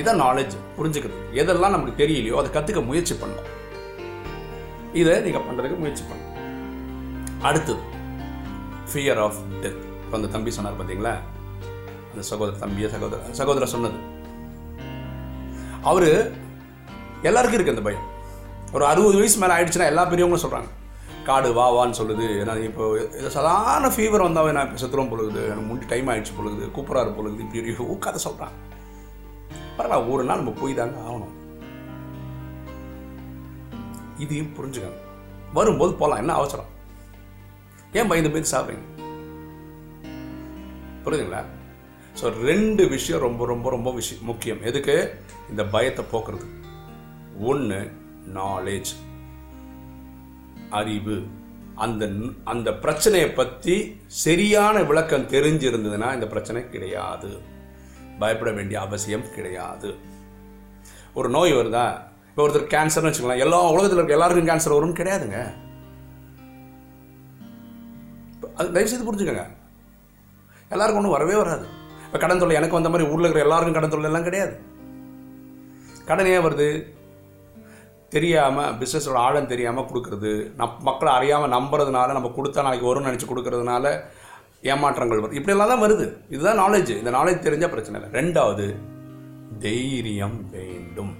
இதான் 0.00 0.20
நாலேஜ் 0.24 0.54
புரிஞ்சுக்கிறது. 0.76 1.22
எதெல்லாம் 1.40 1.74
நமக்கு 1.74 2.00
தெரியலையோ 2.02 2.36
அதை 2.40 2.50
கற்றுக்க 2.56 2.80
முயற்சி 2.90 3.14
பண்ணணும் 3.22 3.48
இதை 5.00 5.12
நீங்கள் 5.26 5.44
பண்ணுறதுக்கு 5.48 5.82
முயற்சி 5.82 6.04
பண்ணணும் 6.10 6.30
அடுத்தது 7.48 7.82
ஃபியர் 8.90 9.20
ஆஃப் 9.26 9.40
டெத் 9.62 9.82
இப்போ 10.04 10.16
அந்த 10.18 10.30
தம்பி 10.34 10.50
சொன்னார் 10.56 10.78
பார்த்தீங்களா 10.80 11.14
அந்த 12.12 12.22
சகோதர 12.30 12.56
தம்பியை 12.64 12.88
சகோதர 12.94 13.20
சகோதரர் 13.40 13.72
சொன்னது. 13.74 13.98
அவர் 15.90 16.10
எல்லாருக்கும் 17.28 17.58
இருக்கு 17.58 17.74
அந்த 17.74 17.84
பயம். 17.86 18.06
ஒரு 18.76 18.84
அறுபது 18.90 19.16
வயசு 19.20 19.40
மேலே 19.42 19.54
ஆயிடுச்சுன்னா 19.54 19.90
எல்லா 19.92 20.04
பெரியவங்களும் 20.10 20.44
சொல்கிறாங்க 20.44 20.70
காடு 21.28 21.48
வா 21.58 21.66
வான்னு 21.76 21.98
சொல்லுது. 22.00 22.26
ஏன்னா 22.42 22.54
இப்போ 22.68 22.84
சாதாரண 23.36 23.88
ஃபீவர் 23.94 24.26
வந்தாவே 24.28 24.52
நான் 24.56 24.66
இப்போ 24.68 24.80
செத்துறோம் 24.82 25.10
பொழுது 25.12 25.40
எனக்கு 25.50 25.66
முன்னாடி 25.68 25.88
டைம் 25.92 26.10
ஆயிடுச்சு 26.12 26.36
பொழுது 26.38 26.70
கூப்பிட்றாரு 26.76 27.12
பொழுது 27.18 27.42
இப்படி 27.44 27.72
இப்படி 27.72 27.98
கதை 28.06 28.20
சொல்கிறான் 28.28 28.56
பரவாயில்ல 29.78 30.10
ஒரு 30.10 30.24
நாள் 30.24 30.36
நம்ம 30.36 30.54
போய் 30.60 30.74
தாங்க 30.74 30.98
ஆகணும். 31.10 31.34
இதையும் 34.18 34.54
புரிஞ்சுக்கணும். 34.56 35.00
வரும்போது 35.52 35.94
போகலாம் 35.94 36.18
என்ன 36.18 36.32
அவசரம்? 36.32 36.70
ஏன் 37.92 38.06
பயந்து 38.06 38.30
போய் 38.30 38.52
சாப்பிட்றீங்க? 38.52 38.88
புரியுதுங்களா? 41.04 41.44
ஸோ 42.20 42.40
ரெண்டு 42.42 42.88
விஷயம் 42.88 43.20
ரொம்ப 43.20 43.46
ரொம்ப 43.46 43.70
ரொம்ப 43.70 43.92
விஷயம் 43.92 44.24
முக்கியம். 44.24 44.62
எதுக்கு? 44.62 45.20
இந்த 45.50 45.64
பயத்தை 45.64 46.04
போக்குறது. 46.12 46.46
ஒன்று 47.40 47.92
நாலேஜ் 48.34 48.92
அறிவு. 50.70 51.26
அந்த 51.74 52.08
அந்த 52.44 52.74
பிரச்சனையை 52.74 53.30
பற்றி 53.30 54.00
சரியான 54.06 54.82
விளக்கம் 54.82 55.28
தெரிஞ்சிருந்ததுன்னா 55.28 56.14
இந்த 56.14 56.26
பிரச்சனை 56.26 56.70
கிடையாது. 56.70 57.50
பயப்பட 58.18 58.50
வேண்டிய 58.50 58.80
அவசியம் 58.80 59.32
கிடையாது. 59.34 59.94
ஒரு 61.14 61.28
நோய் 61.28 61.54
வருதா? 61.54 61.86
இப்போ 62.28 62.48
ஒருத்தர் 62.48 62.72
கேன்சர்னு 62.74 63.10
வச்சுக்கலாம் 63.10 63.38
எல்லா 63.38 63.70
உலகத்தில் 63.70 63.98
இருக்க 63.98 64.18
எல்லாருக்கும் 64.18 64.50
கேன்சர் 64.50 64.76
வரும்னு 64.76 64.98
கிடையாதுங்க. 65.00 65.40
அது 68.56 68.72
தயவு 68.72 68.90
செய்து 68.90 69.06
புரிஞ்சுக்கோங்க. 69.08 69.46
எல்லாருக்கும் 70.68 71.04
ஒன்றும் 71.04 71.16
வரவே 71.18 71.34
வராது. 71.34 71.66
இப்போ 72.06 72.18
கடன் 72.18 72.38
தொல்லை 72.38 72.56
எனக்கு 72.56 72.74
வந்த 72.74 72.88
மாதிரி 72.88 73.08
ஊரில் 73.08 73.22
இருக்கிற 73.22 73.44
எல்லாருக்கும் 73.44 73.74
கடன் 73.74 73.90
தொல்லை 73.90 74.10
எல்லாம் 74.10 74.26
கிடையாது. 74.28 74.60
கடன் 76.06 76.26
ஏன் 76.26 76.44
வருது? 76.46 77.00
தெரியாமல் 78.08 78.74
பிஸ்னஸோட 78.78 79.12
ஆழம் 79.12 79.46
தெரியாமல் 79.46 79.84
கொடுக்கறது. 79.84 80.54
நம் 80.54 80.76
மக்களை 80.80 81.14
அறியாமல் 81.14 81.50
நம்புறதுனால 81.50 82.12
நம்ம 82.12 82.32
கொடுத்தா 82.36 82.62
நாளைக்கு 82.62 82.88
வரும்னு 82.88 83.04
நினச்சி 83.04 83.28
கொடுக்கறதுனால 83.28 84.04
ஏமாற்றங்கள் 84.70 85.22
வருது 85.22 85.38
இப்படியெல்லாம் 85.38 85.72
தான் 85.72 85.84
வருது. 85.84 86.06
இதுதான் 86.34 86.60
நாலேஜ் 86.62 86.90
இந்த 86.98 87.10
நாலேஜ் 87.10 87.46
தெரிஞ்சால் 87.46 87.74
பிரச்சனை 87.74 88.00
இல்லை. 88.00 88.10
ரெண்டாவது 88.20 88.66
தைரியம் 89.64 90.38
வேண்டும். 90.52 91.12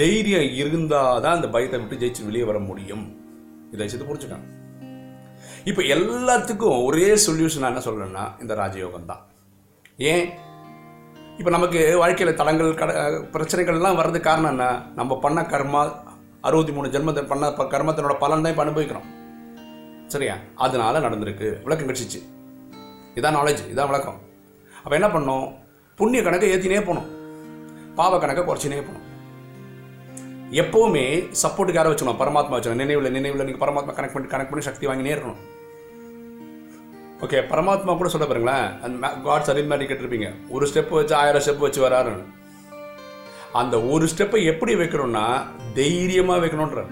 தைரியம் 0.00 0.52
இருந்தால் 0.62 1.22
தான் 1.24 1.36
இந்த 1.36 1.48
பயத்தை 1.48 1.78
விட்டு 1.80 2.00
ஜெயிச்சு 2.02 2.26
வெளியே 2.28 2.44
வர 2.50 2.58
முடியும். 2.58 3.04
இதை 3.72 3.80
வச்சு 3.82 4.08
புரிஞ்சுக்கணும். 4.10 4.46
இப்போ 5.70 5.82
எல்லாத்துக்கும் 5.82 6.84
ஒரே 6.84 7.08
சொல்யூஷன் 7.26 7.68
என்ன 7.70 7.82
சொல்றேன்னா 7.86 8.24
இந்த 8.42 8.54
ராஜயோகம் 8.54 9.10
தான். 9.10 9.22
ஏன்? 10.12 10.26
இப்போ 11.38 11.50
நமக்கு 11.50 11.80
வாழ்க்கையில் 11.98 12.38
தளங்கள் 12.40 12.78
கட 12.80 12.92
பிரச்சனைகள்லாம் 13.34 13.98
வர்றதுக்கு 14.00 14.28
காரணம் 14.28 14.50
என்ன? 14.50 14.66
நம்ம 14.94 15.18
பண்ண 15.18 15.40
கர்மா 15.42 15.82
அறுபத்தி 16.48 16.72
மூணு 16.72 16.88
ஜென்மத்தை 16.88 17.22
பண்ண 17.26 17.48
கர்மத்தினோட 17.74 18.14
பலன் 18.24 18.42
தான் 18.42 18.52
இப்போ 18.52 18.64
அனுபவிக்கிறோம். 18.66 19.08
சரியா? 20.14 20.36
அதனால 20.54 21.00
நடந்திருக்கு. 21.00 21.48
விளக்கம் 21.62 21.88
கிடச்சிச்சு. 21.88 22.20
இதான் 23.14 23.36
நாலேஜ் 23.38 23.62
இதான் 23.72 23.90
விளக்கம். 23.92 24.18
அப்போ 24.84 24.94
என்ன 24.98 25.08
பண்ணோம்? 25.08 25.48
புண்ணிய 25.98 26.22
கணக்கை 26.22 26.48
ஏற்றினே 26.52 26.78
போகணும் 26.78 27.08
பாவ 27.94 28.18
கணக்கை 28.18 28.42
குறைச்சினே 28.44 28.78
போகணும் 28.80 29.06
எப்போவுமே 30.60 31.04
சப்போர்ட்டுக்கு 31.42 31.78
யாரை 31.78 31.92
வச்சுக்கணும் 31.92 32.20
பரமாத்மா 32.22 32.54
வச்சுக்கணும் 32.54 32.82
நினைவில் 32.82 33.10
நினைவில் 33.10 33.44
நீங்கள் 33.44 33.62
பரமாத்மா 33.62 33.94
கனெக்ட் 33.98 34.12
பண்ணி 34.12 34.28
கனெக்ட் 34.28 34.50
பண்ணி 34.50 34.64
சக்தி 34.68 34.86
வாங்கினே 34.86 35.14
இருக்கணும் 35.16 35.40
ஓகே 37.24 37.40
பரமாத்மா 37.52 37.96
கூட 37.96 38.08
சொல்ல 38.08 38.26
பாருங்களேன். 38.26 38.80
அந்த 38.82 39.08
காட்ஸ் 39.24 39.66
மாதிரி 39.66 39.94
கேட்டிருப்பீங்க. 39.94 40.28
ஒரு 40.48 40.66
ஸ்டெப் 40.66 40.88
வச்சு 40.88 41.14
ஆயிரம் 41.14 41.42
ஸ்டெப் 41.42 41.64
வச்சு 41.66 41.88
வராருன்னு 41.88 42.26
அந்த 43.52 43.82
ஒரு 43.82 44.08
ஸ்டெப்பை 44.16 44.44
எப்படி 44.44 44.74
வைக்கணும்னா 44.74 45.24
தைரியமாக 45.74 46.46
வைக்கணுன்ற 46.46 46.82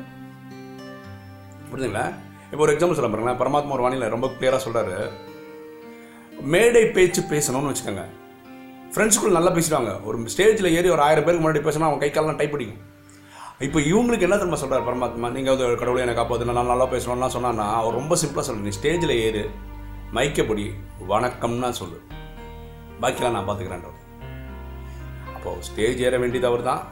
புரிஞ்சுங்களா 1.71 2.07
இப்போ 2.51 2.63
ஒரு 2.65 2.73
எக்ஸாம்பிள் 2.75 2.99
சொல்ல 2.99 3.11
பாருங்களேன். 3.13 3.41
பரமாத்மா 3.43 3.75
ஒரு 3.77 3.85
வானிலை 3.87 4.09
ரொம்ப 4.15 4.27
கிளியராக 4.27 4.61
சொல்கிறாரு 4.67 4.95
மேடை 6.53 6.85
பேச்சு 6.97 7.21
பேசணும்னு 7.33 7.71
வச்சுக்கோங்க. 7.71 8.05
ஃப்ரெண்ட்ஸுக்குள்ள 8.93 9.39
நல்லா 9.39 9.51
பேசிடுவாங்க. 9.57 9.93
ஒரு 10.09 10.19
ஸ்டேஜில் 10.35 10.75
ஏறி 10.79 10.89
ஒரு 10.97 11.03
ஆயிரம் 11.07 11.25
பேருக்கு 11.25 11.45
முன்னாடி 11.47 11.63
பேசினா 11.67 11.89
அவங்க 11.89 12.03
கை 12.05 12.11
காலெல்லாம் 12.11 12.41
டைப் 12.41 12.55
பிடிக்கும் 12.55 12.85
இப்போ 13.67 13.79
இவங்களுக்கு 13.91 14.27
என்ன 14.27 14.37
திரும்ப 14.41 14.57
சொல்கிறார் 14.57 14.87
பரமாத்மா? 14.89 15.29
நீங்கள் 15.37 15.55
வந்து 15.55 15.79
கடவுளை 15.81 16.03
எனக்கு 16.05 16.21
காப்பாற்று 16.21 16.49
நான் 16.51 16.73
நல்லா 16.73 16.87
பேசணும்லாம் 16.93 17.35
சொன்னான்னா 17.37 17.67
அவர் 17.79 17.99
ரொம்ப 18.01 18.17
சிம்பிளாக 18.23 18.47
சொல்லு 18.49 18.67
நீ 18.67 18.73
ஸ்டேஜில் 18.79 19.15
ஏறு 19.27 19.43
மைக்கப்படி 20.17 20.67
வணக்கம்னா 21.09 21.71
சொல்லு. 21.81 21.99
பாக்கியெல்லாம் 23.03 23.37
நான் 23.37 23.49
பார்த்துக்கிறேன் 23.49 23.85
அப்போது 25.35 25.63
ஸ்டேஜ் 25.69 26.01
ஏற 26.09 26.15
வேண்டியது 26.23 26.49
அவர் 26.51 26.69
தான் 26.71 26.83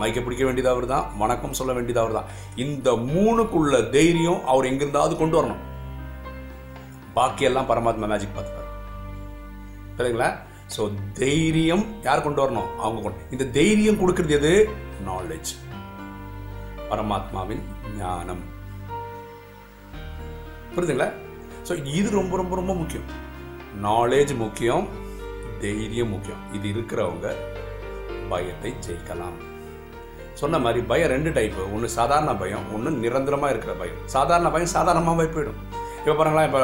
மைக்க 0.00 0.20
பிடிக்க 0.20 0.44
வேண்டியது 0.44 0.70
அவர் 0.72 0.86
தான் 0.94 1.18
வணக்கம் 1.22 1.58
சொல்ல 1.58 1.72
வேண்டியது 1.76 2.00
அவர் 2.02 2.16
தான் 2.18 2.30
இந்த 2.64 2.92
மூணுக்குள்ள 2.92 3.90
தைரியம் 3.96 4.40
அவர் 4.52 4.68
எங்கிருந்தாவது 4.70 5.16
கொண்டு 5.16 5.38
வரணும். 5.38 5.62
பாக்கியெல்லாம் 7.16 7.68
பரமாத்மா 7.70 8.08
மேஜிக் 8.12 8.36
பார்த்துப்பார். 8.36 8.70
சரிங்களா 9.98 10.28
ஸோ 10.74 10.82
தைரியம் 11.20 11.84
யார் 12.02 12.24
கொண்டு 12.26 12.42
வரணும்? 12.42 12.70
அவங்க 12.84 13.00
கொண்டு. 13.02 13.26
இந்த 13.30 13.44
தைரியம் 13.58 14.00
கொடுக்கறது 14.00 14.36
எது? 14.38 14.52
நாலேஜ் 15.10 15.52
பரமாத்மாவின் 16.90 17.62
ஞானம். 17.98 18.42
புரியுதுங்களா? 20.74 21.10
ஸோ 21.68 21.72
இது 21.98 22.08
ரொம்ப 22.10 22.36
ரொம்ப 22.36 22.54
ரொம்ப 22.60 22.74
முக்கியம். 22.74 23.08
நாலேஜ் 23.88 24.32
முக்கியம் 24.44 24.86
தைரியம் 25.64 26.12
முக்கியம். 26.14 26.42
இது 26.56 26.66
இருக்கிறவங்க 26.74 27.28
பயத்தை 28.30 28.72
ஜெயிக்கலாம். 28.86 29.38
சொன்ன 30.40 30.58
மாதிரி 30.64 30.80
பயம் 30.90 31.12
ரெண்டு 31.14 31.30
டைப்பு 31.38 31.62
ஒன்று 31.74 31.88
சாதாரண 31.98 32.30
பயம் 32.42 32.64
ஒன்று 32.76 32.90
நிரந்தரமாக 33.04 33.52
இருக்கிற 33.54 33.72
பயம். 33.82 34.00
சாதாரண 34.14 34.48
பயம் 34.54 34.72
சாதாரணமாகவே 34.76 35.26
போயிடும். 35.34 35.60
இப்போ 36.02 36.16
பாருங்களேன் 36.20 36.48
இப்போ 36.50 36.60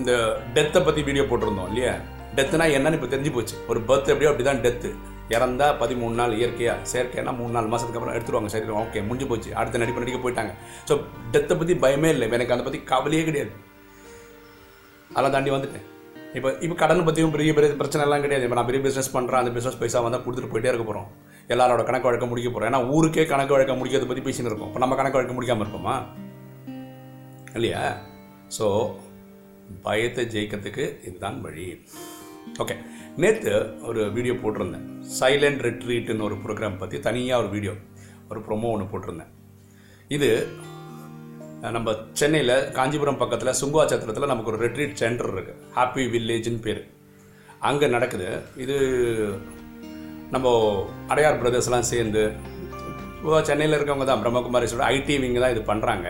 இந்த 0.00 0.12
டெத்தை 0.56 0.80
பற்றி 0.84 1.00
வீடியோ 1.08 1.24
போட்டிருந்தோம் 1.30 1.70
இல்லையா? 1.72 1.94
டெத்துனா 2.36 2.66
என்னன்னு 2.76 2.98
இப்போ 2.98 3.08
தெரிஞ்சு 3.14 3.32
போச்சு. 3.36 3.56
ஒரு 3.70 3.80
பர்த் 3.88 4.12
எப்படியோ 4.12 4.30
அப்படி 4.30 4.46
தான் 4.50 4.62
டெத்து 4.66 4.90
இறந்தா 5.36 5.66
பதிமூணு 5.80 6.14
நாள் 6.20 6.36
இயற்கையாக 6.38 6.86
செயற்கைனா 6.92 7.32
மூணு 7.40 7.52
நாலு 7.56 7.68
மாதத்துக்கு 7.72 7.98
அப்புறம் 7.98 8.16
எடுத்துருவாங்க. 8.16 8.50
சரி 8.54 8.74
ஓகே 8.82 9.02
முடிஞ்சு 9.08 9.26
போச்சு. 9.30 9.50
அடுத்த 9.60 9.80
நடிப்பு 9.82 10.02
நடிக்க 10.02 10.18
போயிட்டாங்க. 10.24 10.52
ஸோ 10.88 10.94
டெத்தை 11.34 11.54
பற்றி 11.60 11.74
பயமே 11.84 12.10
இல்லை. 12.14 12.28
எனக்கு 12.38 12.54
அதை 12.56 12.64
பற்றி 12.68 12.80
கவலையே 12.92 13.22
கிடையாது. 13.28 13.52
அதெல்லாம் 15.14 15.34
தாண்டி 15.36 15.52
வந்துட்டேன். 15.56 15.86
இப்போ 16.38 16.50
இப்போ 16.64 16.76
கடன் 16.82 17.06
பற்றியும் 17.06 17.34
பெரிய 17.36 17.52
பெரிய 17.56 17.70
பிரச்சனை 17.80 18.02
எல்லாம் 18.06 18.24
கிடையாது. 18.26 18.46
இப்போ 18.46 18.58
நான் 18.58 18.68
பெரிய 18.70 18.82
பிஸ்னஸ் 18.86 19.14
பண்ணுறேன் 19.16 19.42
அந்த 19.42 19.52
பிஸ்னஸ் 19.56 19.80
பைசா 19.82 20.04
வந்தால் 20.06 20.24
கொடுத்துட்டு 20.26 20.52
போயிட்டே 20.52 20.72
இருக்க 20.72 20.86
போகிறோம் 20.90 21.08
எல்லாரோட 21.54 21.82
கணக்கு 21.88 22.08
வழக்க 22.08 22.26
முடிக்க 22.30 22.48
போகிறோம் 22.50 22.70
ஏன்னா 22.70 22.80
ஊருக்கே 22.96 23.24
கணக்கு 23.32 23.56
வழக்க 23.56 23.74
முடிக்கிறத 23.78 24.08
பற்றி 24.10 24.24
பேசின்னு 24.26 24.50
இருக்கோம். 24.50 24.70
இப்போ 24.70 24.82
நம்ம 24.84 24.96
கணக்கு 25.00 25.18
வழக்க 25.18 25.34
முடிக்காமல் 25.36 25.64
இருப்போமா? 25.66 25.94
இல்லையா? 27.58 27.82
ஸோ 28.58 28.66
பயத்தை 29.86 30.24
ஜெயிக்கிறதுக்கு 30.34 30.84
இதுதான் 31.08 31.38
வழி. 31.46 31.66
ஓகே 32.62 32.74
நேற்று 33.22 33.54
ஒரு 33.88 34.02
வீடியோ 34.16 34.34
போட்டிருந்தேன். 34.42 34.86
சைலண்ட் 35.20 35.62
ரெட்ரீட்னு 35.66 36.26
ஒரு 36.28 36.36
ப்ரோக்ராம் 36.44 36.80
பற்றி 36.82 36.98
தனியாக 37.08 37.42
ஒரு 37.42 37.50
வீடியோ 37.56 37.74
ஒரு 38.30 38.40
ப்ரொமோ 38.46 38.70
ஒன்று 38.74 38.90
போட்டிருந்தேன். 38.92 39.32
இது 40.16 40.30
நம்ம 41.76 41.92
சென்னையில் 42.20 42.54
காஞ்சிபுரம் 42.76 43.20
பக்கத்தில் 43.20 43.58
சுங்குவாச்சத்திரத்தில் 43.58 44.30
நமக்கு 44.30 44.50
ஒரு 44.52 44.60
ரெட்ரீட் 44.64 45.00
சென்டர் 45.02 45.30
இருக்குது 45.34 45.58
ஹாப்பி 45.76 46.04
வில்லேஜ்னு 46.14 46.62
பேர். 46.66 46.80
அங்கே 47.68 47.88
நடக்குது. 47.96 48.28
இது 48.64 48.76
நம்ம 50.34 50.50
அடையார் 51.12 51.40
பிரதர்ஸ்லாம் 51.40 51.90
சேர்ந்து 51.92 52.22
சென்னையில் 53.48 53.76
இருக்கவங்க 53.76 54.04
தான் 54.10 54.22
பிரம்மகுமாரி 54.22 54.66
சொல்ற 54.70 54.84
ஐடி 54.94 55.14
விங்க 55.22 55.40
தான் 55.42 55.52
இது 55.54 55.62
பண்ணுறாங்க 55.70 56.06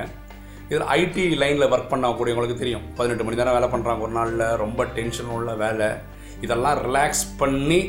இதில் 0.68 0.84
ஐடி 0.96 1.24
லைனில் 1.40 1.66
ஒர்க் 1.72 1.90
பண்ணக்கூடியவங்களுக்கு 1.92 2.56
தெரியும். 2.60 2.84
பதினெட்டு 2.98 3.24
மணி 3.26 3.36
தானே 3.40 3.54
வேலை 3.56 3.68
பண்ணுறாங்க 3.72 4.04
ஒரு 4.06 4.14
நாளில் 4.18 4.44
ரொம்ப 4.62 4.84
டென்ஷன் 4.98 5.32
உள்ள 5.36 5.52
வேலை. 5.62 5.88
இதெல்லாம் 6.44 6.78
ரிலாக்ஸ் 6.86 7.24
பண்ணி 7.40 7.80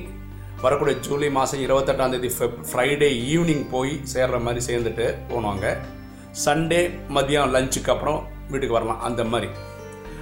வரக்கூடிய 0.64 0.96
ஜூலை 1.08 1.30
மாதம் 1.38 1.64
இருபத்தெட்டாந்தேதி 1.66 2.32
ஃபெப் 2.38 2.58
ஃப்ரைடே 2.70 3.10
ஈவினிங் 3.34 3.64
போய் 3.76 3.94
சேர்கிற 4.14 4.40
மாதிரி 4.48 4.64
சேர்ந்துட்டு 4.70 5.06
போனாங்க. 5.32 5.66
சண்டே 6.46 6.82
மதியம் 7.18 7.54
லஞ்சுக்கு 7.58 7.94
அப்புறம் 7.96 8.20
வீட்டுக்கு 8.52 8.78
வரலாம் 8.78 9.04
அந்த 9.10 9.24
மாதிரி. 9.34 9.50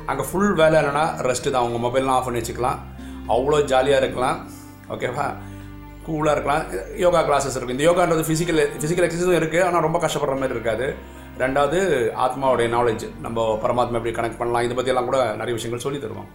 அங்கே 0.10 0.26
ஃபுல் 0.32 0.54
வேலை 0.62 0.78
இல்லைன்னா 0.82 1.06
ரெஸ்ட்டு 1.30 1.54
தான். 1.54 1.64
அவங்க 1.64 1.80
மொபைல்லாம் 1.88 2.18
ஆஃப் 2.18 2.28
பண்ணி 2.30 2.42
வச்சுக்கலாம். 2.42 2.82
அவ்வளோ 3.36 3.62
ஜாலியாக 3.74 4.04
இருக்கலாம். 4.04 4.40
ஓகேவா 4.96 5.30
கூலாக 6.06 6.36
இருக்கலாம். 6.36 6.64
யோகா 7.04 7.22
கிளாஸஸ் 7.30 7.58
இருக்குது 7.58 7.76
இந்த 7.78 7.86
யோகான்றது 7.90 8.24
ஃபிசிக்கல் 8.28 8.62
ஃபிசிக்கல் 8.82 9.06
எக்ஸசைஸும் 9.08 9.40
இருக்குது 9.40 9.66
ஆனால் 9.68 9.86
ரொம்ப 9.88 10.00
கஷ்டப்படுற 10.04 10.36
மாதிரி 10.42 10.58
இருக்காது. 10.58 10.88
ரெண்டாவது 11.42 11.80
ஆத்மாவுடைய 12.26 12.68
நாலேஜ் 12.78 13.06
நம்ம 13.26 13.46
பரமாத்மா 13.64 13.98
எப்படி 14.00 14.14
கனெக்ட் 14.20 14.40
பண்ணலாம்? 14.42 14.66
இதை 14.68 14.76
பற்றியெல்லாம் 14.78 15.10
கூட 15.10 15.20
நிறைய 15.42 15.54
விஷயங்கள் 15.58 15.86
சொல்லி 15.86 16.00
தருவோம். 16.06 16.30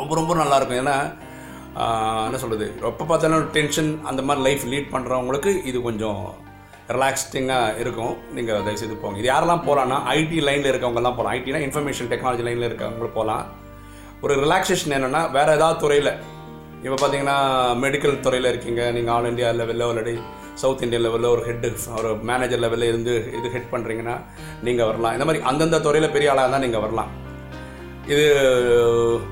ரொம்ப 0.00 0.12
ரொம்ப 0.20 0.34
நல்லாயிருக்கும். 0.42 0.80
ஏன்னா 0.82 0.96
என்ன 2.26 2.38
சொல்கிறது 2.42 2.66
எப்போ 2.90 3.04
பார்த்தாலும் 3.10 3.46
டென்ஷன் 3.56 3.90
அந்த 4.10 4.20
மாதிரி 4.28 4.42
லைஃப் 4.46 4.64
லீட் 4.72 4.92
பண்ணுறவங்களுக்கு 4.94 5.52
இது 5.70 5.78
கொஞ்சம் 5.88 6.20
ரிலாக்ஸ்டிங்காக 6.96 7.78
இருக்கும். 7.82 8.14
நீங்கள் 8.36 8.62
தயவுசெய்து 8.66 8.96
போங்க. 9.02 9.18
இது 9.22 9.28
யாரெல்லாம் 9.32 9.64
போகலான்னா 9.66 9.98
ஐடி 10.18 10.38
லைனில் 10.48 10.70
இருக்கவங்கலாம் 10.72 11.16
போகலாம் 11.18 11.34
ஐடினா 11.38 11.60
இன்ஃபர்மேஷன் 11.66 12.10
டெக்னாலஜி 12.12 12.46
லைனில் 12.48 12.68
இருக்கவங்களும் 12.70 13.16
போகலாம் 13.18 13.44
ஒரு 14.24 14.34
ரிலாக்ஸேஷன் 14.44 14.96
என்னென்னா 14.98 15.22
வேறு 15.36 15.54
ஏதாவது 15.58 15.82
துறையில் 15.84 16.12
இப்போ 16.84 16.96
பார்த்தீங்கன்னா 17.00 17.36
மெடிக்கல் 17.82 18.16
துறையில் 18.24 18.48
இருக்கீங்க. 18.50 18.80
நீங்கள் 18.96 19.12
ஆல் 19.14 19.28
இந்தியா 19.30 19.50
லெவலில் 19.58 19.84
ஆல்ரெடி 19.86 20.12
சவுத் 20.62 20.82
இந்தியா 20.86 21.00
லெவலில் 21.04 21.30
ஒரு 21.34 21.42
ஹெட்டு 21.46 21.68
ஒரு 21.98 22.10
மேனேஜர் 22.30 22.60
லெவலில் 22.64 22.88
இருந்து 22.90 23.12
இது 23.38 23.52
ஹெட் 23.54 23.70
பண்ணுறீங்கன்னா 23.70 24.16
நீங்கள் 24.66 24.88
வரலாம். 24.88 25.14
இந்த 25.16 25.26
மாதிரி 25.28 25.40
அந்தந்த 25.50 25.80
துறையில் 25.86 26.14
பெரிய 26.16 26.32
ஆளாக 26.32 26.44
இருந்தால் 26.46 26.64
நீங்கள் 26.66 26.84
வரலாம். 26.84 27.10
இது 28.12 28.26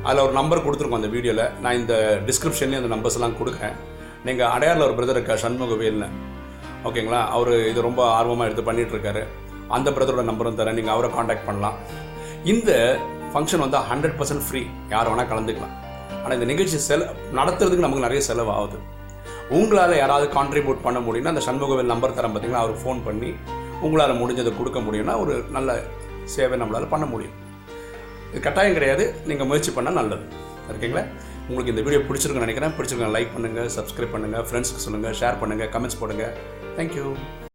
அதில் 0.06 0.24
ஒரு 0.26 0.34
நம்பர் 0.38 0.64
கொடுத்துருக்கோம் 0.66 1.00
அந்த 1.00 1.10
வீடியோவில் 1.16 1.44
நான் 1.64 1.78
இந்த 1.80 1.94
டிஸ்கிரிப்ஷன்லேயும் 2.30 2.82
அந்த 2.82 2.92
நம்பர்ஸ் 2.94 3.18
எல்லாம் 3.20 3.36
கொடுக்குறேன். 3.40 3.76
நீங்கள் 4.28 4.50
அடையாரில் 4.54 4.86
ஒரு 4.88 4.96
பிரதர் 5.00 5.18
இருக்கா 5.18 5.36
சண்முகவேல்னு. 5.44 6.08
ஓகேங்களா? 6.88 7.20
அவர் 7.36 7.52
இது 7.70 7.86
ரொம்ப 7.88 8.02
ஆர்வமாக 8.18 8.48
எடுத்து 8.48 8.66
பண்ணிகிட்ருக்காரு 8.70 9.24
அந்த 9.78 9.88
பிரதரோட 9.98 10.26
நம்பரும் 10.30 10.58
தரேன். 10.62 10.78
நீங்கள் 10.80 10.96
அவரை 10.96 11.10
காண்டாக்ட் 11.18 11.48
பண்ணலாம். 11.50 11.78
இந்த 12.54 12.72
ஃபங்க்ஷன் 13.34 13.64
வந்து 13.66 13.86
ஹண்ட்ரட் 13.92 14.18
பர்சன்ட் 14.20 14.46
ஃப்ரீ 14.48 14.64
யார் 14.96 15.12
வேணால் 15.12 15.32
கலந்துக்கலாம். 15.34 15.76
ஆனால் 16.22 16.36
இந்த 16.38 16.48
நிகழ்ச்சி 16.52 16.78
செல 16.88 17.08
நடத்துறதுக்கு 17.38 17.86
நமக்கு 17.86 18.06
நிறைய 18.06 18.22
செலவு 18.28 18.52
ஆகுது 18.58 18.78
உங்களால் 19.58 19.94
யாராவது 20.02 20.26
கான்ட்ரிபியூட் 20.36 20.84
பண்ண 20.86 20.98
முடியும்னா 21.06 21.32
அந்த 21.34 21.44
சண்முகவேல் 21.48 21.92
நம்பர் 21.92 22.16
தரேன் 22.18 22.32
பார்த்தீங்கன்னா 22.34 22.62
அவருக்கு 22.62 22.84
ஃபோன் 22.84 23.02
பண்ணி 23.08 23.30
உங்களால் 23.86 24.20
முடிஞ்சதை 24.20 24.52
கொடுக்க 24.60 24.80
முடியும்னா 24.86 25.16
ஒரு 25.24 25.34
நல்ல 25.56 25.70
சேவை 26.34 26.56
நம்மளால் 26.62 26.92
பண்ண 26.94 27.04
முடியும். 27.12 27.36
இது 28.30 28.40
கட்டாயம் 28.46 28.76
கிடையாது. 28.78 29.04
நீங்கள் 29.30 29.48
முயற்சி 29.50 29.72
பண்ணால் 29.78 29.98
நல்லது. 30.00 30.24
இருக்கீங்களா 30.70 31.04
உங்களுக்கு 31.48 31.74
இந்த 31.74 31.84
வீடியோ 31.86 32.02
பிடிச்சிருக்குன்னு 32.08 32.46
நினைக்கிறேன். 32.48 32.74
பிடிச்சிருக்கேன் 32.78 33.14
லைக் 33.18 33.34
பண்ணுங்கள் 33.36 33.70
சப்ஸ்கிரைப் 33.78 34.16
பண்ணுங்கள் 34.16 34.48
ஃப்ரெண்ட்ஸ்க்கு 34.48 34.86
சொல்லுங்கள் 34.88 35.16
ஷேர் 35.22 35.40
பண்ணுங்கள் 35.44 35.72
கமெண்ட்ஸ் 35.76 36.02
போடுங்கள் 36.02 36.34
தேங்க்யூ 36.78 37.06